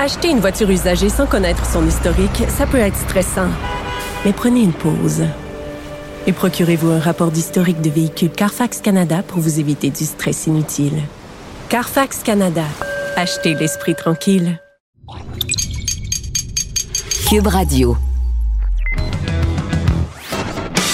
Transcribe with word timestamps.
Acheter 0.00 0.30
une 0.30 0.40
voiture 0.40 0.70
usagée 0.70 1.10
sans 1.10 1.26
connaître 1.26 1.66
son 1.66 1.86
historique, 1.86 2.44
ça 2.48 2.66
peut 2.66 2.78
être 2.78 2.96
stressant. 2.96 3.50
Mais 4.24 4.32
prenez 4.32 4.62
une 4.62 4.72
pause. 4.72 5.24
Et 6.26 6.32
procurez-vous 6.32 6.88
un 6.88 6.98
rapport 6.98 7.30
d'historique 7.30 7.82
de 7.82 7.90
véhicule 7.90 8.30
Carfax 8.30 8.80
Canada 8.80 9.22
pour 9.22 9.40
vous 9.40 9.60
éviter 9.60 9.90
du 9.90 10.06
stress 10.06 10.46
inutile. 10.46 11.02
Carfax 11.68 12.22
Canada. 12.22 12.64
Achetez 13.14 13.52
l'esprit 13.52 13.94
tranquille. 13.94 14.58
Cube 17.28 17.48
Radio. 17.48 17.94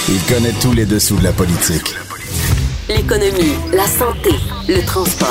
Il 0.08 0.20
connaît 0.28 0.54
tous 0.60 0.72
les 0.72 0.84
dessous 0.84 1.16
de 1.16 1.22
la 1.22 1.32
politique. 1.32 1.94
L'économie, 2.88 3.54
la 3.72 3.86
santé, 3.86 4.30
le 4.66 4.84
transport. 4.84 5.28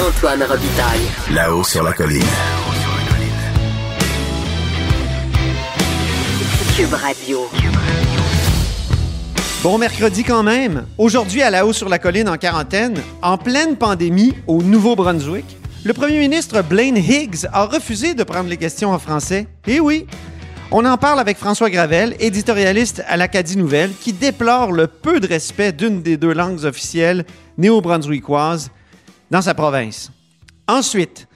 Antoine 0.00 0.42
Robitaille. 0.44 1.34
Là-haut 1.34 1.64
sur 1.64 1.82
la 1.82 1.92
colline. 1.92 2.22
Cube 6.76 6.92
Radio. 6.92 7.48
Bon 9.62 9.78
mercredi 9.78 10.24
quand 10.24 10.42
même. 10.42 10.84
Aujourd'hui, 10.98 11.40
à 11.40 11.48
la 11.48 11.64
haut 11.64 11.72
sur 11.72 11.88
la 11.88 11.98
colline 11.98 12.28
en 12.28 12.36
quarantaine, 12.36 13.00
en 13.22 13.38
pleine 13.38 13.76
pandémie 13.76 14.34
au 14.46 14.62
Nouveau-Brunswick, 14.62 15.56
le 15.86 15.94
premier 15.94 16.18
ministre 16.18 16.60
Blaine 16.60 16.98
Higgs 16.98 17.46
a 17.50 17.64
refusé 17.64 18.12
de 18.12 18.22
prendre 18.24 18.50
les 18.50 18.58
questions 18.58 18.90
en 18.90 18.98
français. 18.98 19.46
Eh 19.66 19.80
oui! 19.80 20.06
On 20.70 20.84
en 20.84 20.98
parle 20.98 21.18
avec 21.18 21.38
François 21.38 21.70
Gravel, 21.70 22.14
éditorialiste 22.20 23.02
à 23.08 23.16
l'Acadie 23.16 23.56
Nouvelle, 23.56 23.92
qui 23.98 24.12
déplore 24.12 24.70
le 24.70 24.86
peu 24.86 25.18
de 25.18 25.26
respect 25.26 25.72
d'une 25.72 26.02
des 26.02 26.18
deux 26.18 26.34
langues 26.34 26.64
officielles 26.64 27.24
néo-brunswickoises 27.56 28.70
dans 29.30 29.40
sa 29.40 29.54
province. 29.54 30.12
Ensuite, 30.68 31.26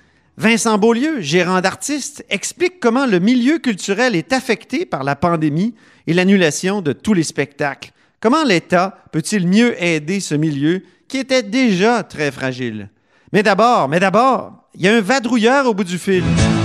Vincent 0.41 0.79
Beaulieu, 0.79 1.21
gérant 1.21 1.61
d'artistes, 1.61 2.25
explique 2.30 2.81
comment 2.81 3.05
le 3.05 3.19
milieu 3.19 3.59
culturel 3.59 4.17
est 4.17 4.33
affecté 4.33 4.87
par 4.87 5.05
la 5.05 5.15
pandémie 5.15 5.75
et 6.06 6.14
l'annulation 6.14 6.81
de 6.81 6.95
tous 6.95 7.12
les 7.12 7.25
spectacles. 7.25 7.91
Comment 8.20 8.42
l'État 8.42 8.97
peut-il 9.12 9.47
mieux 9.47 9.75
aider 9.84 10.19
ce 10.19 10.34
milieu 10.34 10.83
qui 11.09 11.19
était 11.19 11.42
déjà 11.42 12.05
très 12.05 12.31
fragile? 12.31 12.89
Mais 13.34 13.42
d'abord, 13.42 13.91
mais 13.91 14.01
d'abord, 14.01 14.64
il 14.75 14.81
y 14.81 14.89
a 14.89 14.97
un 14.97 15.03
vadrouilleur 15.03 15.67
au 15.67 15.75
bout 15.75 15.84
du 15.84 15.98
fil. 15.98 16.25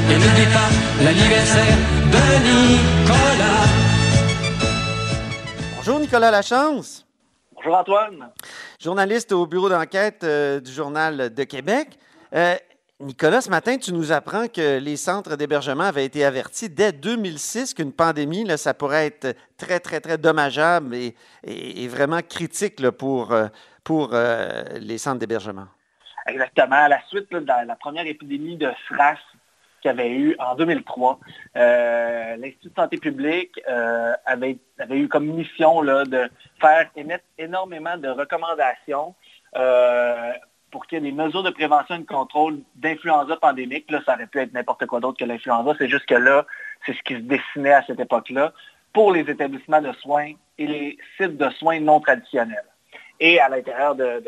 Et 0.10 0.14
n'oublie 0.14 0.54
pas 0.54 1.04
l'anniversaire 1.04 1.76
de 2.14 2.48
Nicolas. 2.48 3.68
Bonjour 5.76 6.00
Nicolas 6.00 6.32
Lachance, 6.32 7.06
Bonjour 7.54 7.76
Antoine. 7.76 8.30
journaliste 8.82 9.34
au 9.34 9.46
bureau 9.46 9.68
d'enquête 9.68 10.24
euh, 10.24 10.62
du 10.62 10.72
Journal 10.72 11.34
de 11.34 11.44
Québec. 11.44 12.00
Euh, 12.34 12.56
Nicolas, 13.02 13.42
ce 13.42 13.50
matin, 13.50 13.78
tu 13.78 13.92
nous 13.92 14.14
apprends 14.14 14.48
que 14.48 14.80
les 14.80 14.96
centres 14.96 15.36
d'hébergement 15.36 15.84
avaient 15.84 16.06
été 16.06 16.24
avertis 16.24 16.70
dès 16.70 16.94
2006 16.94 17.74
qu'une 17.74 17.92
pandémie, 17.92 18.48
ça 18.58 18.74
pourrait 18.74 19.08
être 19.08 19.36
très, 19.58 19.82
très, 19.82 20.00
très 20.00 20.18
dommageable 20.18 20.96
et, 20.96 21.88
vraiment 21.90 22.22
critique 22.22 22.90
pour, 22.92 23.34
euh, 23.34 23.48
pour 23.84 24.12
euh, 24.14 24.64
les 24.80 24.98
centres 24.98 25.20
d'hébergement. 25.20 25.68
Exactement. 26.26 26.78
À 26.78 26.88
la 26.88 27.02
suite 27.08 27.30
de 27.34 27.46
la, 27.46 27.76
première 27.76 28.08
épidémie 28.08 28.56
de 28.56 28.72
SRAS 28.88 29.20
qu'il 29.82 29.90
y 29.90 29.94
avait 29.94 30.12
eu 30.12 30.38
en 30.40 30.56
2003, 30.56 31.20
euh, 31.58 32.38
l'Institut 32.38 32.70
de 32.70 32.76
santé 32.76 32.98
publique 32.98 33.60
avait, 34.26 34.58
avait 34.80 34.98
eu 34.98 35.10
comme 35.10 35.26
mission 35.26 35.84
de 35.84 36.30
faire 36.62 36.90
émettre 36.96 37.26
énormément 37.38 37.98
de 37.98 38.08
recommandations 38.08 39.14
pour 40.76 40.88
qu'il 40.88 41.02
y 41.02 41.08
ait 41.08 41.10
des 41.10 41.16
mesures 41.16 41.42
de 41.42 41.52
prévention 41.52 41.96
et 41.96 42.00
de 42.00 42.06
contrôle 42.06 42.60
d'influenza 42.76 43.38
pandémique. 43.38 43.90
Là, 43.90 44.02
ça 44.06 44.16
aurait 44.16 44.28
pu 44.28 44.40
être 44.40 44.52
n'importe 44.52 44.86
quoi 44.88 45.00
d'autre 45.00 45.18
que 45.18 45.24
l'influenza. 45.24 45.74
C'est 45.78 45.88
juste 45.88 46.06
que 46.06 46.16
là, 46.16 46.46
c'est 46.86 46.92
ce 46.92 47.02
qui 47.04 47.14
se 47.14 47.20
dessinait 47.20 47.72
à 47.72 47.84
cette 47.88 48.02
époque-là 48.02 48.52
pour 48.92 49.14
les 49.14 49.22
établissements 49.22 49.82
de 49.82 49.94
soins 49.94 50.34
et 50.58 50.68
les 50.68 50.98
sites 51.16 51.38
de 51.38 51.50
soins 51.52 51.80
non 51.80 52.02
traditionnels. 52.02 52.66
Et 53.22 53.40
à 53.40 53.48
l'intérieur 53.48 53.96
de, 53.96 54.22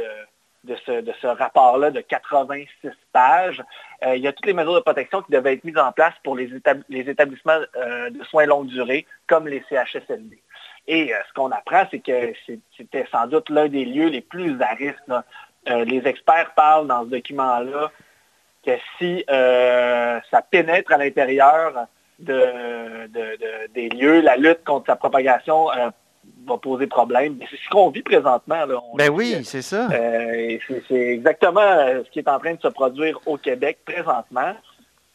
ce, 0.86 1.28
rapport-là 1.28 1.92
de 1.92 2.00
86 2.00 2.92
pages, 3.12 3.62
euh, 4.06 4.16
il 4.16 4.24
y 4.24 4.28
a 4.30 4.32
toutes 4.32 4.46
les 4.46 4.54
mesures 4.54 4.76
de 4.76 4.80
protection 4.80 5.24
qui 5.24 5.34
devaient 5.34 5.56
être 5.56 5.66
mises 5.66 5.78
en 5.78 5.92
place 5.92 6.14
pour 6.24 6.38
les, 6.38 6.48
étab- 6.48 6.84
les 6.88 7.10
établissements 7.10 7.60
euh, 7.76 8.10
de 8.10 8.24
soins 8.24 8.46
longue 8.46 8.68
durée, 8.68 9.06
comme 9.28 9.50
les 9.50 9.66
CHSLD. 9.68 10.42
Et 10.88 11.14
euh, 11.14 11.18
ce 11.28 11.34
qu'on 11.34 11.52
apprend, 11.52 11.84
c'est 11.92 12.00
que 12.00 12.34
c'était 12.78 13.06
sans 13.12 13.28
doute 13.28 13.50
l'un 13.50 13.68
des 13.68 13.84
lieux 13.84 14.08
les 14.08 14.22
plus 14.22 14.62
à 14.62 14.74
risque. 14.74 15.04
Euh, 15.70 15.84
les 15.86 16.08
experts 16.08 16.52
parlent 16.56 16.88
dans 16.88 17.04
ce 17.04 17.10
document-là 17.10 17.92
que 18.66 18.72
si 18.98 19.24
euh, 19.30 20.20
ça 20.32 20.42
pénètre 20.42 20.92
à 20.94 20.98
l'intérieur 20.98 21.74
de, 22.20 22.34
de- 23.08 23.38
de- 23.38 23.74
des 23.74 23.90
lieux, 23.90 24.22
la 24.22 24.38
lutte 24.38 24.64
contre 24.66 24.88
sa 24.88 24.96
propagation 24.96 25.72
euh, 25.72 25.90
va 26.46 26.58
poser 26.58 26.88
problème. 26.88 27.38
C'est 27.50 27.58
ce 27.58 27.70
qu'on 27.70 27.90
vit 27.90 28.02
présentement. 28.02 28.66
Là. 28.66 28.76
On 28.92 28.96
Ben 28.96 29.10
oui, 29.10 29.44
c'est 29.44 29.62
ça. 29.62 29.88
c'est 30.88 30.96
exactement 30.96 31.60
ce 32.06 32.10
qui 32.12 32.20
est 32.20 32.30
en 32.30 32.40
train 32.40 32.54
de 32.56 32.62
se 32.62 32.68
produire 32.70 33.20
au 33.26 33.38
Québec 33.38 33.80
présentement. 33.86 34.54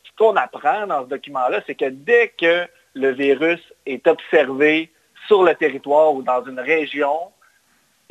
Ce 0.05 0.11
qu'on 0.17 0.37
apprend 0.37 0.87
dans 0.87 1.03
ce 1.05 1.09
document-là, 1.09 1.61
c'est 1.67 1.75
que 1.75 1.89
dès 1.89 2.29
que 2.29 2.67
le 2.95 3.11
virus 3.13 3.61
est 3.87 4.07
observé 4.07 4.91
sur 5.27 5.43
le 5.43 5.55
territoire 5.55 6.13
ou 6.15 6.23
dans 6.23 6.45
une 6.45 6.61
région, 6.61 7.17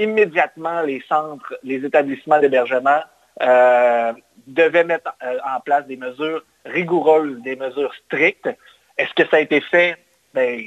immédiatement 0.01 0.81
les 0.81 1.03
centres, 1.07 1.53
les 1.63 1.85
établissements 1.85 2.39
d'hébergement 2.39 3.01
euh, 3.41 4.13
devaient 4.47 4.83
mettre 4.83 5.13
euh, 5.23 5.37
en 5.55 5.59
place 5.59 5.85
des 5.87 5.97
mesures 5.97 6.43
rigoureuses, 6.65 7.41
des 7.41 7.55
mesures 7.55 7.93
strictes. 8.05 8.49
Est-ce 8.97 9.13
que 9.13 9.27
ça 9.29 9.37
a 9.37 9.39
été 9.39 9.61
fait? 9.61 9.97
Ben, 10.33 10.59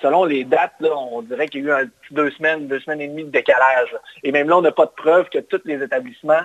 selon 0.00 0.24
les 0.24 0.44
dates, 0.44 0.74
on 0.82 1.22
dirait 1.22 1.48
qu'il 1.48 1.64
y 1.64 1.70
a 1.70 1.84
eu 1.84 1.90
deux 2.10 2.30
semaines, 2.32 2.68
deux 2.68 2.80
semaines 2.80 3.00
et 3.00 3.08
demie 3.08 3.24
de 3.24 3.30
décalage. 3.30 3.96
Et 4.22 4.32
même 4.32 4.48
là, 4.48 4.58
on 4.58 4.62
n'a 4.62 4.72
pas 4.72 4.86
de 4.86 4.90
preuve 4.90 5.28
que 5.28 5.38
tous 5.38 5.62
les 5.64 5.82
établissements, 5.82 6.42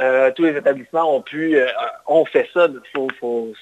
euh, 0.00 0.30
tous 0.32 0.44
les 0.44 0.56
établissements 0.56 1.14
ont 1.14 1.22
pu, 1.22 1.58
ont 2.06 2.24
fait 2.24 2.48
ça. 2.54 2.68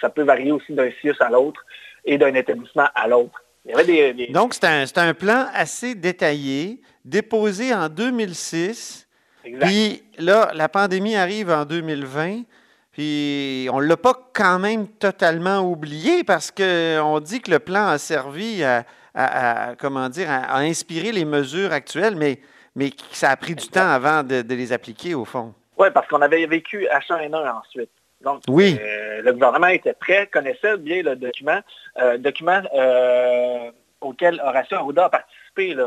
Ça 0.00 0.10
peut 0.10 0.22
varier 0.22 0.52
aussi 0.52 0.72
d'un 0.72 0.90
CIUS 1.00 1.16
à 1.20 1.30
l'autre 1.30 1.64
et 2.04 2.18
d'un 2.18 2.34
établissement 2.34 2.88
à 2.94 3.08
l'autre. 3.08 3.42
Il 3.64 3.70
y 3.72 3.74
avait 3.74 3.84
des, 3.84 4.14
des- 4.14 4.26
Donc, 4.32 4.54
c'est 4.54 4.64
un, 4.64 4.84
un 4.96 5.14
plan 5.14 5.46
assez 5.52 5.94
détaillé, 5.94 6.80
déposé 7.04 7.74
en 7.74 7.88
2006. 7.88 9.06
Exact. 9.44 9.66
Puis 9.66 10.02
là, 10.18 10.50
la 10.54 10.68
pandémie 10.68 11.16
arrive 11.16 11.50
en 11.50 11.64
2020. 11.64 12.42
Puis 12.92 13.68
on 13.72 13.80
ne 13.80 13.86
l'a 13.86 13.96
pas 13.96 14.14
quand 14.34 14.58
même 14.58 14.88
totalement 14.88 15.60
oublié 15.60 16.24
parce 16.24 16.50
qu'on 16.50 17.20
dit 17.20 17.40
que 17.40 17.50
le 17.50 17.58
plan 17.60 17.86
a 17.88 17.98
servi 17.98 18.64
à, 18.64 18.84
à- 19.14 19.70
à- 19.70 19.76
comment 19.76 20.08
dire, 20.08 20.28
à, 20.30 20.36
à 20.56 20.58
inspirer 20.60 21.12
les 21.12 21.24
mesures 21.24 21.72
actuelles, 21.72 22.16
mais, 22.16 22.40
mais 22.74 22.90
que 22.90 23.02
ça 23.12 23.30
a 23.30 23.36
pris 23.36 23.54
du 23.54 23.68
temps 23.68 23.88
avant 23.88 24.22
de, 24.22 24.42
de 24.42 24.54
les 24.54 24.72
appliquer 24.72 25.14
au 25.14 25.24
fond. 25.24 25.54
Oui, 25.78 25.88
parce 25.94 26.08
qu'on 26.08 26.20
avait 26.22 26.44
vécu 26.46 26.86
H1N1 26.86 27.60
ensuite. 27.60 27.90
Donc, 28.20 28.42
Oui. 28.48 28.76
euh, 28.80 29.22
le 29.22 29.32
gouvernement 29.32 29.68
était 29.68 29.92
prêt, 29.92 30.26
connaissait 30.32 30.76
bien 30.76 31.02
le 31.02 31.14
document, 31.16 31.60
euh, 32.00 32.18
document 32.18 32.60
euh, 32.74 33.70
auquel 34.00 34.40
Horacio 34.44 34.76
Arruda 34.76 35.04
a 35.04 35.10
participé. 35.10 35.68
Il 35.68 35.86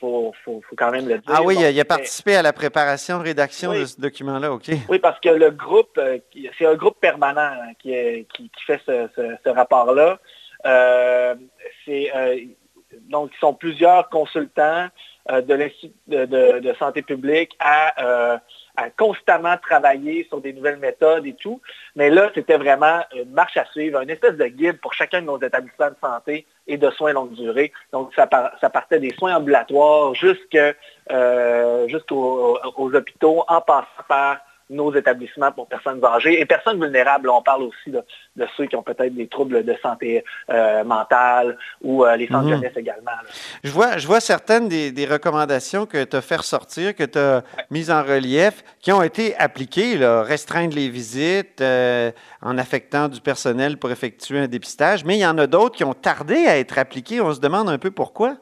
faut, 0.00 0.32
faut- 0.44 0.62
faut 0.68 0.76
quand 0.76 0.90
même 0.90 1.08
le 1.08 1.18
dire. 1.18 1.32
Ah 1.34 1.42
oui, 1.42 1.56
il 1.58 1.64
a, 1.64 1.70
il 1.70 1.80
a 1.80 1.82
Donc, 1.84 1.88
participé 1.88 2.36
à 2.36 2.42
la 2.42 2.52
préparation, 2.52 3.18
rédaction 3.20 3.70
Oui. 3.70 3.80
de 3.80 3.84
ce 3.86 4.00
document-là, 4.00 4.52
OK. 4.52 4.70
Oui, 4.88 4.98
parce 4.98 5.18
que 5.20 5.30
le 5.30 5.50
groupe, 5.50 5.98
c'est 6.58 6.66
un 6.66 6.74
groupe 6.74 7.00
permanent 7.00 7.40
hein, 7.40 7.72
qui, 7.78 7.92
est- 7.94 8.26
qui- 8.34 8.50
qui 8.50 8.64
fait 8.64 8.80
ce, 8.86 9.08
ce- 9.16 9.36
ce 9.44 9.48
rapport-là. 9.50 10.18
C'est, 11.84 12.12
donc, 13.08 13.30
ils 13.34 13.38
sont 13.40 13.54
plusieurs 13.54 14.08
consultants 14.08 14.88
de 15.28 15.54
l'Institut 15.54 15.94
de, 16.06 16.74
santé 16.78 17.02
publique 17.02 17.56
à, 17.60 18.02
euh, 18.02 18.38
à 18.76 18.90
constamment 18.90 19.56
travailler 19.56 20.24
sur 20.28 20.40
des 20.40 20.52
nouvelles 20.52 20.78
méthodes 20.78 21.26
et 21.26 21.34
tout. 21.34 21.60
Mais 21.96 22.10
là, 22.10 22.30
c'était 22.34 22.56
vraiment 22.56 23.00
une 23.14 23.30
marche 23.30 23.56
à 23.56 23.64
suivre, 23.66 24.00
une 24.00 24.10
espèce 24.10 24.36
de 24.36 24.46
guide 24.46 24.80
pour 24.80 24.94
chacun 24.94 25.20
de 25.20 25.26
nos 25.26 25.40
établissements 25.40 25.90
de 25.90 25.96
santé 26.00 26.46
et 26.66 26.76
de 26.76 26.90
soins 26.90 27.12
longue 27.12 27.32
durée. 27.32 27.72
Donc, 27.92 28.12
ça, 28.14 28.26
par- 28.26 28.52
ça 28.60 28.70
partait 28.70 29.00
des 29.00 29.10
soins 29.10 29.34
ambulatoires 29.36 30.12
euh, 31.10 31.88
jusqu'aux 31.88 32.58
aux 32.76 32.94
hôpitaux, 32.94 33.44
en 33.48 33.60
passant 33.60 33.86
par 34.08 34.38
nos 34.70 34.94
établissements 34.94 35.50
pour 35.52 35.66
personnes 35.66 36.04
âgées 36.04 36.40
et 36.40 36.44
personnes 36.46 36.80
vulnérables. 36.82 37.28
On 37.30 37.42
parle 37.42 37.62
aussi 37.62 37.90
de 37.90 38.46
ceux 38.56 38.66
qui 38.66 38.76
ont 38.76 38.82
peut-être 38.82 39.14
des 39.14 39.26
troubles 39.26 39.64
de 39.64 39.74
santé 39.82 40.24
euh, 40.50 40.84
mentale 40.84 41.56
ou 41.82 42.04
euh, 42.04 42.16
les 42.16 42.26
centres 42.28 42.44
Mhm. 42.44 42.54
jeunesse 42.56 42.72
également. 42.76 43.10
là. 43.10 43.28
Je 43.64 43.70
vois, 43.70 43.96
je 43.98 44.06
vois 44.06 44.20
certaines 44.20 44.68
des, 44.68 44.92
des 44.92 45.06
recommandations 45.06 45.86
que 45.86 46.04
tu 46.04 46.16
as 46.16 46.20
fait 46.20 46.36
ressortir, 46.36 46.94
que 46.94 47.04
tu 47.04 47.18
as 47.18 47.42
mises 47.70 47.90
en 47.90 48.02
relief, 48.02 48.62
qui 48.80 48.92
ont 48.92 49.02
été 49.02 49.34
appliquées, 49.36 49.96
là, 49.96 50.22
restreindre 50.22 50.74
les 50.74 50.88
visites 50.88 51.60
euh, 51.60 52.10
en 52.42 52.58
affectant 52.58 53.08
du 53.08 53.20
personnel 53.20 53.76
pour 53.78 53.90
effectuer 53.90 54.38
un 54.40 54.48
dépistage, 54.48 55.04
mais 55.04 55.16
il 55.16 55.20
y 55.20 55.26
en 55.26 55.38
a 55.38 55.46
d'autres 55.46 55.76
qui 55.76 55.84
ont 55.84 55.94
tardé 55.94 56.46
à 56.46 56.58
être 56.58 56.78
appliquées. 56.78 57.20
On 57.20 57.32
se 57.32 57.40
demande 57.40 57.68
un 57.68 57.78
peu 57.78 57.90
pourquoi. 57.90 58.36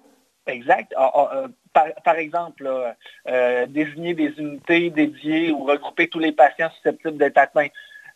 Exact. 0.47 0.93
Ah, 0.97 1.11
ah, 1.15 1.31
euh, 1.35 1.49
par, 1.73 1.87
par 2.05 2.15
exemple, 2.17 2.65
là, 2.65 2.95
euh, 3.29 3.67
désigner 3.67 4.15
des 4.15 4.33
unités 4.39 4.91
dédiées 4.91 5.51
ou 5.51 5.65
regrouper 5.65 6.09
tous 6.09 6.19
les 6.21 6.33
patients 6.33 6.71
susceptibles 6.77 7.19
d'être 7.19 7.39
atteints. 7.39 7.69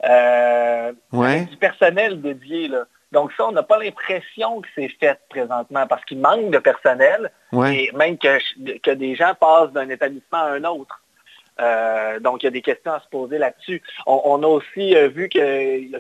euh, 0.05 0.93
Ouais. 1.13 1.43
du 1.45 1.57
personnel 1.57 2.21
dédié. 2.23 2.69
Là. 2.69 2.85
Donc 3.13 3.33
ça, 3.37 3.47
on 3.49 3.53
n'a 3.53 3.63
pas 3.63 3.79
l'impression 3.79 4.61
que 4.63 4.69
c'est 4.75 4.89
fait 4.89 5.19
présentement 5.29 5.87
parce 5.87 6.05
qu'il 6.05 6.19
manque 6.21 6.51
de 6.51 6.59
personnel 6.59 7.31
Ouais. 7.53 7.85
et 7.85 7.93
même 7.93 8.17
que, 8.17 8.39
que 8.79 8.91
des 8.93 9.15
gens 9.15 9.35
passent 9.39 9.73
d'un 9.73 9.89
établissement 9.91 10.39
à 10.39 10.51
un 10.53 10.65
autre. 10.65 11.03
Euh, 11.61 12.21
donc, 12.21 12.43
il 12.43 12.47
y 12.47 12.49
a 12.49 12.53
des 12.53 12.63
questions 12.63 12.93
à 12.93 13.01
se 13.01 13.09
poser 13.09 13.39
là-dessus. 13.39 13.83
On, 14.07 14.43
a 14.43 14.47
aussi 14.47 14.97
euh, 14.97 15.09
vu 15.09 15.29
que 15.29 15.91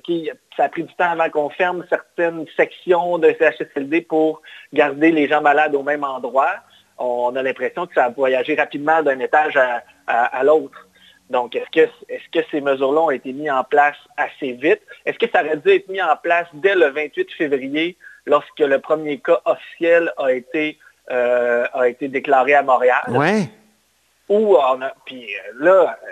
ça 0.56 0.64
a 0.64 0.69
pris 0.69 0.85
du 0.85 0.94
temps 0.94 1.11
avant 1.11 1.29
qu'on 1.29 1.50
ferme 1.50 1.85
certaines 1.88 2.47
sections 2.56 3.19
de 3.19 3.35
CHSLD 3.38 4.02
pour 4.02 4.43
garder 4.73 5.11
les 5.12 5.29
gens 5.29 5.43
malades 5.43 5.75
au 5.75 5.82
même 5.82 6.05
endroit. 6.05 6.55
On 6.99 7.35
a 7.37 7.43
l'impression 7.43 7.87
que 7.87 7.94
ça 7.94 8.05
a 8.05 8.08
voyagé 8.11 8.55
rapidement 8.55 9.02
d'un 9.02 9.19
étage 9.20 9.58
à, 10.06 10.44
l'autre. 10.44 10.88
Donc, 11.31 11.55
est-ce 11.55 11.70
que, 11.70 11.91
est-ce 12.08 12.29
que 12.32 12.44
ces 12.50 12.61
mesures-là 12.61 13.00
ont 13.00 13.11
été 13.11 13.32
mises 13.32 13.50
en 13.50 13.64
place 13.64 13.96
assez 14.17 14.53
vite? 14.53 14.81
Est-ce 15.06 15.19
que 15.19 15.31
ça 15.32 15.43
aurait 15.43 15.56
dû 15.56 15.70
être 15.70 15.88
mis 15.88 16.03
en 16.03 16.17
place 16.17 16.49
dès 16.55 16.75
le 16.75 16.88
28 16.88 17.32
février 17.32 17.96
lorsque 18.26 18.58
le 18.58 18.81
premier 18.81 19.19
cas 19.19 19.41
officiel 19.44 20.12
a 20.19 20.32
été, 20.32 20.79
euh, 21.11 21.67
a 21.73 21.88
été 21.88 22.08
déclaré 22.08 22.55
à 22.55 22.62
Montréal? 22.62 23.03
Ouais. 23.08 23.49
Ou 24.31 24.56
on 24.56 24.81
a, 24.81 24.93
puis 25.05 25.27
euh, 25.35 25.53
là, 25.65 25.99
euh, 26.03 26.06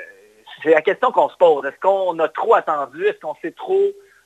c'est 0.63 0.71
la 0.71 0.83
question 0.83 1.11
qu'on 1.13 1.29
se 1.31 1.37
pose. 1.37 1.65
Est-ce 1.65 1.79
qu'on 1.81 2.19
a 2.19 2.29
trop 2.29 2.55
attendu? 2.55 3.07
Est-ce 3.07 3.21
qu'on 3.21 3.37
sait 3.41 3.53
trop, 3.53 3.81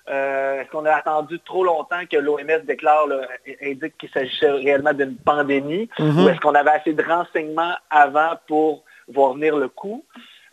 euh, 0.09 0.61
est-ce 0.61 0.71
qu'on 0.71 0.87
a 0.87 0.95
attendu 0.95 1.39
trop 1.41 1.63
longtemps 1.63 2.05
que 2.11 2.17
l'OMS 2.17 2.65
déclare, 2.65 3.07
là, 3.07 3.21
indique 3.63 3.97
qu'il 3.99 4.09
s'agissait 4.09 4.51
réellement 4.51 4.95
d'une 4.95 5.17
pandémie? 5.17 5.89
Mhm. 5.99 6.25
Ou 6.25 6.29
est-ce 6.31 6.41
qu'on 6.41 6.55
avait 6.55 6.71
assez 6.71 6.95
de 6.95 7.03
renseignements 7.05 7.75
avant 7.91 8.33
pour 8.49 8.83
voir 9.09 9.35
venir 9.35 9.57
le 9.57 9.69
coup? 9.69 10.05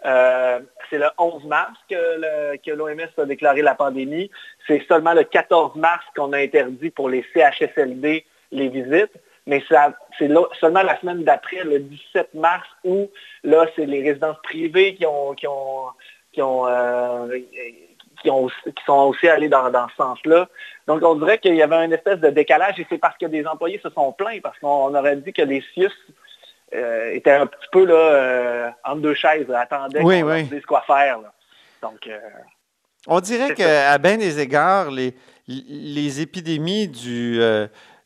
Euh, 0.06 0.60
c'est 0.90 0.98
le 0.98 1.08
11 1.18 1.44
mars 1.46 1.78
que 1.90 2.72
l'OMS 2.74 3.00
a 3.18 3.26
déclaré 3.26 3.62
la 3.62 3.76
pandémie. 3.76 4.30
C'est 4.68 4.86
seulement 4.88 5.14
le 5.14 5.24
14 5.24 5.76
mars 5.76 6.04
qu'on 6.16 6.32
a 6.34 6.38
interdit 6.38 6.90
pour 6.90 7.10
les 7.10 7.26
CHSLD 7.34 8.26
les 8.52 8.68
visites. 8.70 9.12
Mais 9.46 9.64
ça- 9.70 9.94
c'est 10.19 10.30
seulement 10.60 10.83
la 10.83 11.00
semaine 11.00 11.24
d'après, 11.24 11.63
le 11.63 11.80
17 11.80 12.33
mars, 12.36 12.68
où 12.83 13.10
là, 13.44 13.66
c'est 13.75 13.86
les 13.88 14.04
résidences 14.04 14.38
privées 14.44 14.94
qui 14.95 15.06
ont, 15.06 15.33
qui 15.33 15.48
ont, 15.48 15.86
qui 16.33 16.42
ont, 16.42 16.68
euh, 16.68 17.39
qui 18.21 18.30
ont- 18.30 18.48
qui 18.48 18.83
sont 18.86 19.07
aussi 19.07 19.27
allés 19.30 19.48
dans, 19.50 19.69
dans 19.71 19.88
ce 19.89 19.95
sens-là. 19.95 20.48
Donc, 20.88 21.01
on 21.04 21.16
dirait 21.16 21.38
qu'il 21.39 21.56
y 21.56 21.62
avait 21.63 21.83
une 21.86 21.94
espèce 21.94 22.19
de 22.19 22.30
décalage 22.30 22.80
et 22.80 22.86
c'est 22.89 22.98
parce 22.98 23.18
que 23.18 23.25
des 23.25 23.48
employés 23.48 23.80
se 23.81 23.89
sont 23.89 24.12
plaints, 24.12 24.39
parce 24.44 24.60
qu'on 24.60 24.94
aurait 24.94 25.16
dit 25.16 25.31
que 25.33 25.42
les 25.42 25.63
CIUS 25.74 25.89
euh, 26.75 27.12
étaient 27.13 27.31
un 27.31 27.48
petit 27.48 27.68
peu 27.71 27.86
là, 27.86 27.94
euh, 27.95 28.69
entre 28.83 29.01
deux 29.01 29.13
chaises, 29.16 29.48
là, 29.48 29.62
attendaient 29.62 30.01
Oui, 30.04 30.19
qu'on 30.21 30.27
leur 30.27 30.36
oui. 30.38 30.44
dise 30.44 30.66
quoi 30.66 30.81
faire. 30.86 31.19
là. 31.21 31.31
Donc, 31.81 32.06
euh, 32.07 32.19
On 33.07 33.19
dirait 33.21 33.54
qu'à 33.56 33.98
bien 33.98 34.18
des 34.18 34.39
égards, 34.39 34.92
les, 34.92 35.16
les 35.48 36.21
épidémies 36.21 36.88
du, 36.89 37.39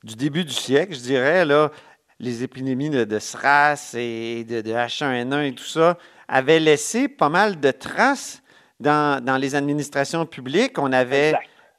du 0.03 0.15
début 0.15 0.45
du 0.45 0.53
siècle, 0.53 0.93
je 0.93 0.99
dirais, 1.01 1.43
là, 1.43 1.71
les 2.19 2.43
épidémies 2.43 2.89
de, 2.89 3.03
de 3.03 3.19
SRAS 3.19 3.95
et 3.95 4.43
de, 4.43 4.61
de 4.61 4.71
H1N1 4.71 5.47
et 5.49 5.53
tout 5.53 5.63
ça, 5.63 5.97
avaient 6.27 6.59
laissé 6.59 7.07
pas 7.07 7.29
mal 7.29 7.59
de 7.59 7.71
traces 7.71 8.41
dans, 8.79 9.23
dans 9.23 9.37
les 9.37 9.55
administrations 9.55 10.25
publiques. 10.25 10.77
On 10.79 10.91
avait, 10.93 11.33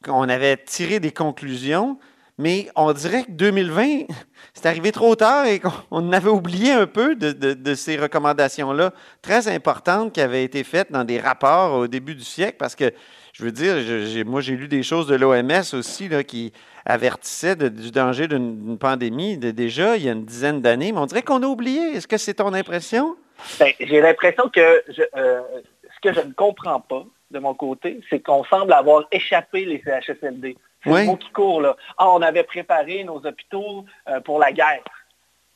on 0.09 0.29
avait 0.29 0.57
tiré 0.57 1.01
des 1.01 1.13
conclusions, 1.13 1.99
mais 2.39 2.69
on 2.77 2.93
dirait 2.93 3.25
que 3.25 3.31
2020, 3.31 4.01
c'est 4.55 4.67
arrivé 4.67 4.93
trop 4.93 5.15
tard 5.17 5.47
et 5.47 5.61
qu'on 5.61 5.73
on 5.91 6.13
avait 6.13 6.29
oublié 6.31 6.73
un 6.73 6.87
peu 6.87 7.15
de, 7.15 7.33
de- 7.33 7.75
ces 7.75 7.97
recommandations-là 7.97 8.93
très 9.23 9.49
importantes 9.49 10.13
qui 10.13 10.21
avaient 10.21 10.45
été 10.45 10.63
faites 10.65 10.91
dans 10.93 11.05
des 11.05 11.21
rapports 11.21 11.75
au 11.79 11.87
début 11.87 12.15
du 12.15 12.25
siècle 12.25 12.57
parce 12.59 12.75
que, 12.75 12.93
je 13.33 13.45
veux 13.45 13.53
dire, 13.53 13.77
je- 13.81 14.23
moi 14.25 14.41
j'ai 14.41 14.57
lu 14.57 14.69
des 14.69 14.83
choses 14.83 15.07
de 15.07 15.15
l'OMS 15.17 15.63
aussi 15.75 16.09
là, 16.09 16.23
qui 16.23 16.53
avertissaient 16.87 17.57
de- 17.57 17.69
du 17.69 17.91
danger 17.91 18.29
d'une 18.29 18.79
pandémie 18.79 19.39
de- 19.39 19.51
déjà 19.51 19.97
il 19.97 20.05
y 20.05 20.09
a 20.09 20.13
une 20.13 20.25
dizaine 20.25 20.61
d'années, 20.61 20.93
mais 20.93 20.99
on 20.99 21.07
dirait 21.07 21.23
qu'on 21.23 21.43
a 21.43 21.47
oublié. 21.47 21.81
Est-ce 21.97 22.07
que 22.09 22.17
c'est 22.19 22.35
ton 22.35 22.53
impression? 22.55 23.17
Ben, 23.59 23.73
J'ai 23.81 24.01
l'impression 24.01 24.49
que 24.49 24.83
je- 24.89 25.03
euh, 25.17 25.41
ce 25.95 26.01
que 26.09 26.15
je 26.15 26.21
ne 26.27 26.33
comprends 26.33 26.81
pas 26.81 27.05
de 27.31 27.39
mon 27.39 27.55
côté, 27.55 28.01
c'est 28.11 28.21
qu'on 28.21 28.45
semble 28.45 28.73
avoir 28.73 29.05
échappé 29.11 29.65
les 29.65 29.83
CHSLD. 29.85 30.57
C'est 30.85 30.91
Oui. 30.91 31.01
le 31.01 31.07
mot 31.07 31.17
qui 31.17 31.31
court 31.31 31.61
là. 31.63 31.77
Ah, 31.99 32.11
on 32.11 32.21
avait 32.23 32.45
préparé 32.45 33.03
nos 33.05 33.17
hôpitaux 33.27 33.85
euh, 34.09 34.21
pour 34.21 34.39
la 34.39 34.53
guerre. 34.53 34.85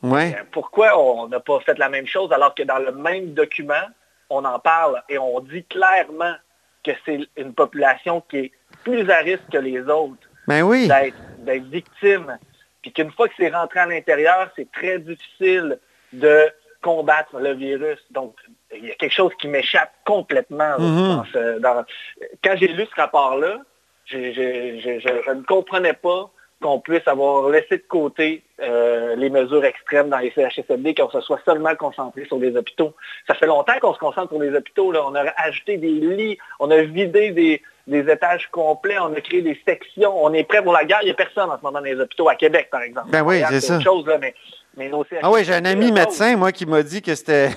Oui. 0.02 0.32
Euh, 0.32 0.42
Pourquoi 0.50 0.98
on 0.98 1.28
n'a 1.28 1.40
pas 1.40 1.60
fait 1.60 1.76
la 1.78 1.88
même 1.88 2.06
chose 2.06 2.32
alors 2.32 2.54
que 2.54 2.62
dans 2.62 2.78
le 2.78 2.92
même 2.92 3.34
document, 3.34 3.74
on 4.30 4.44
en 4.44 4.58
parle 4.58 5.02
et 5.08 5.18
on 5.18 5.40
dit 5.40 5.64
clairement 5.64 6.34
que 6.84 6.92
c'est 7.04 7.20
une 7.36 7.52
population 7.52 8.22
qui 8.30 8.36
est 8.38 8.52
plus 8.84 9.08
à 9.10 9.18
risque 9.18 9.48
que 9.52 9.58
les 9.58 9.80
autres? 9.80 10.27
Ben 10.48 10.62
oui. 10.62 10.88
d'être 11.38 11.64
victime. 11.66 12.38
Puis 12.82 12.92
qu'une 12.92 13.12
fois 13.12 13.28
que 13.28 13.34
c'est 13.38 13.50
rentré 13.50 13.80
à 13.80 13.86
l'intérieur, 13.86 14.50
c'est 14.56 14.70
très 14.72 14.98
difficile 14.98 15.78
de 16.12 16.46
combattre 16.80 17.38
le 17.38 17.52
virus. 17.54 17.98
Donc, 18.10 18.34
il 18.74 18.86
y 18.86 18.90
a 18.90 18.94
quelque 18.94 19.12
chose 19.14 19.32
qui 19.40 19.48
m'échappe 19.48 19.92
complètement. 20.04 20.78
Mhm. 20.78 21.08
dans 21.08 21.24
ce- 21.32 21.58
dans- 21.58 21.84
Quand 22.42 22.54
j'ai 22.56 22.68
lu 22.68 22.86
ce 22.86 23.00
rapport-là, 23.00 23.58
j'ai- 24.06 24.32
j'ai- 24.32 24.80
je, 24.80 25.00
je 25.26 25.30
ne 25.32 25.42
comprenais 25.42 25.92
pas 25.92 26.30
qu'on 26.60 26.80
puisse 26.80 27.06
avoir 27.06 27.48
laissé 27.50 27.76
de 27.76 27.84
côté 27.88 28.42
euh, 28.60 29.14
les 29.16 29.30
mesures 29.30 29.64
extrêmes 29.64 30.08
dans 30.08 30.18
les 30.18 30.32
CHSLD, 30.32 30.94
qu'on 30.94 31.10
se 31.10 31.20
soit 31.20 31.40
seulement 31.44 31.74
concentré 31.76 32.24
sur 32.24 32.38
les 32.38 32.56
hôpitaux. 32.56 32.94
Ça 33.28 33.34
fait 33.34 33.46
longtemps 33.46 33.78
qu'on 33.80 33.94
se 33.94 33.98
concentre 33.98 34.30
sur 34.30 34.42
les 34.42 34.54
hôpitaux. 34.54 34.90
Là. 34.90 35.02
On 35.06 35.14
a 35.14 35.24
ajouté 35.36 35.76
des 35.76 35.92
lits, 35.92 36.38
on 36.58 36.70
a 36.70 36.82
vidé 36.82 37.30
des, 37.30 37.62
des 37.86 38.10
étages 38.10 38.48
complets, 38.50 38.98
on 38.98 39.12
a 39.14 39.20
créé 39.20 39.42
des 39.42 39.60
sections. 39.66 40.12
On 40.24 40.32
est 40.32 40.44
prêt 40.44 40.62
pour 40.62 40.72
la 40.72 40.84
guerre. 40.84 40.98
Il 41.02 41.06
n'y 41.06 41.12
a 41.12 41.14
personne 41.14 41.48
en 41.48 41.56
ce 41.56 41.62
moment 41.62 41.78
dans 41.78 41.84
les 41.84 41.98
hôpitaux, 41.98 42.28
à 42.28 42.34
Québec, 42.34 42.68
par 42.70 42.82
exemple. 42.82 43.08
Ben 43.10 43.22
oui, 43.22 43.40
c'est 43.48 43.60
ça. 43.60 43.76
autre 43.76 43.84
chose, 43.84 44.06
là, 44.06 44.18
mais, 44.18 44.34
mais 44.76 44.88
nos 44.88 45.04
Ah 45.22 45.30
oui, 45.30 45.44
j'ai 45.44 45.54
un 45.54 45.64
ami 45.64 45.92
médecin, 45.92 46.36
moi, 46.36 46.50
qui 46.50 46.66
m'a 46.66 46.82
dit 46.82 47.02
que 47.02 47.14
c'était. 47.14 47.50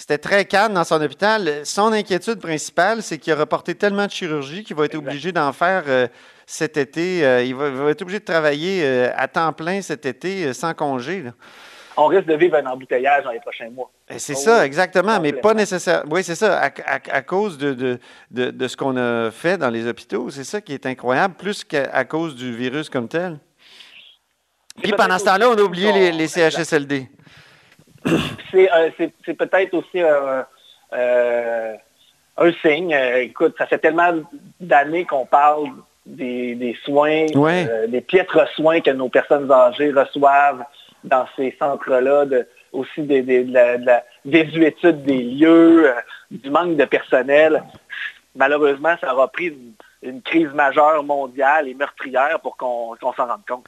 C'était 0.00 0.18
très 0.18 0.44
calme 0.44 0.74
dans 0.74 0.84
son 0.84 1.02
hôpital. 1.02 1.66
Son 1.66 1.92
inquiétude 1.92 2.40
principale, 2.40 3.02
c'est 3.02 3.18
qu'il 3.18 3.32
a 3.32 3.36
reporté 3.36 3.74
tellement 3.74 4.06
de 4.06 4.12
chirurgie 4.12 4.62
qu'il 4.62 4.76
va 4.76 4.84
être 4.84 4.94
Exact. 4.94 5.08
obligé 5.08 5.32
d'en 5.32 5.52
faire 5.52 5.82
euh, 5.88 6.06
cet 6.50 6.78
été. 6.78 7.24
Euh, 7.24 7.42
il, 7.42 7.54
va, 7.54 7.68
il 7.68 7.74
va 7.74 7.90
être 7.90 8.00
obligé 8.02 8.20
de 8.20 8.24
travailler 8.24 8.82
euh, 8.82 9.10
à 9.14 9.28
temps 9.28 9.52
plein 9.52 9.82
cet 9.82 10.06
été 10.06 10.46
euh, 10.46 10.52
sans 10.54 10.72
congé. 10.72 11.20
là. 11.22 11.32
On 11.98 12.06
risque 12.06 12.26
de 12.26 12.34
vivre 12.36 12.56
un 12.56 12.64
embouteillage 12.66 13.24
dans 13.24 13.32
les 13.32 13.40
prochains 13.40 13.68
mois. 13.70 13.90
Et 14.08 14.18
C'est 14.18 14.32
Oh, 14.36 14.40
ça, 14.40 14.58
oui. 14.60 14.64
exactement, 14.66 15.20
mais 15.20 15.32
pas 15.32 15.52
nécessaire. 15.52 16.04
Oui, 16.08 16.22
c'est 16.22 16.36
ça, 16.36 16.58
à, 16.58 16.66
à- 16.66 17.16
à 17.16 17.22
cause 17.22 17.58
de, 17.58 17.74
de, 17.74 17.98
de, 18.30 18.50
de 18.50 18.68
ce 18.68 18.76
qu'on 18.76 18.96
a 18.96 19.30
fait 19.30 19.58
dans 19.58 19.68
les 19.68 19.86
hôpitaux. 19.86 20.30
C'est 20.30 20.44
ça 20.44 20.60
qui 20.60 20.72
est 20.72 20.86
incroyable, 20.86 21.34
plus 21.34 21.64
qu'à 21.64 22.04
cause 22.04 22.34
du 22.36 22.54
virus 22.54 22.88
comme 22.88 23.08
tel. 23.08 23.38
Puis 24.82 24.92
pendant 24.92 25.18
ce 25.18 25.24
temps-là, 25.24 25.50
on 25.50 25.56
a 25.58 25.62
oublié 25.62 26.12
les. 26.12 26.28
CHSLD. 26.28 27.08
c'est 28.52 28.70
euh, 28.72 28.90
peut-être 29.36 29.74
aussi 29.74 30.00
un, 30.00 30.46
euh, 30.92 31.74
un 32.36 32.52
signe. 32.62 32.96
Écoute, 33.16 33.56
ça 33.58 33.66
fait 33.66 33.78
tellement 33.78 34.12
d'années 34.60 35.04
qu'on 35.04 35.26
parle 35.26 35.70
des, 36.08 36.54
des 36.54 36.76
soins, 36.84 37.26
Ouais. 37.34 37.66
euh, 37.70 37.86
des 37.86 38.00
piètres 38.00 38.46
soins 38.56 38.80
que 38.80 38.90
nos 38.90 39.08
personnes 39.08 39.50
âgées 39.52 39.92
reçoivent 39.92 40.64
dans 41.04 41.26
ces 41.36 41.54
centres-là, 41.58 42.24
de- 42.24 42.46
aussi 42.72 43.02
des, 43.02 43.22
des- 43.22 43.44
de 43.44 43.52
la, 43.54 43.78
de 43.78 43.86
la 43.86 44.04
désuétude 44.24 45.02
des 45.04 45.18
lieux, 45.22 45.88
euh, 45.90 45.94
du 46.30 46.50
manque 46.50 46.76
de 46.76 46.84
personnel. 46.84 47.62
Malheureusement, 48.36 48.94
ça 49.00 49.14
aura 49.14 49.28
pris 49.28 49.46
une, 49.48 49.72
une 50.02 50.22
crise 50.22 50.48
majeure 50.54 51.02
mondiale 51.02 51.68
et 51.68 51.74
meurtrière 51.74 52.38
pour 52.40 52.56
qu'on 52.56 52.94
s'en 53.00 53.26
rende 53.26 53.40
compte. 53.48 53.64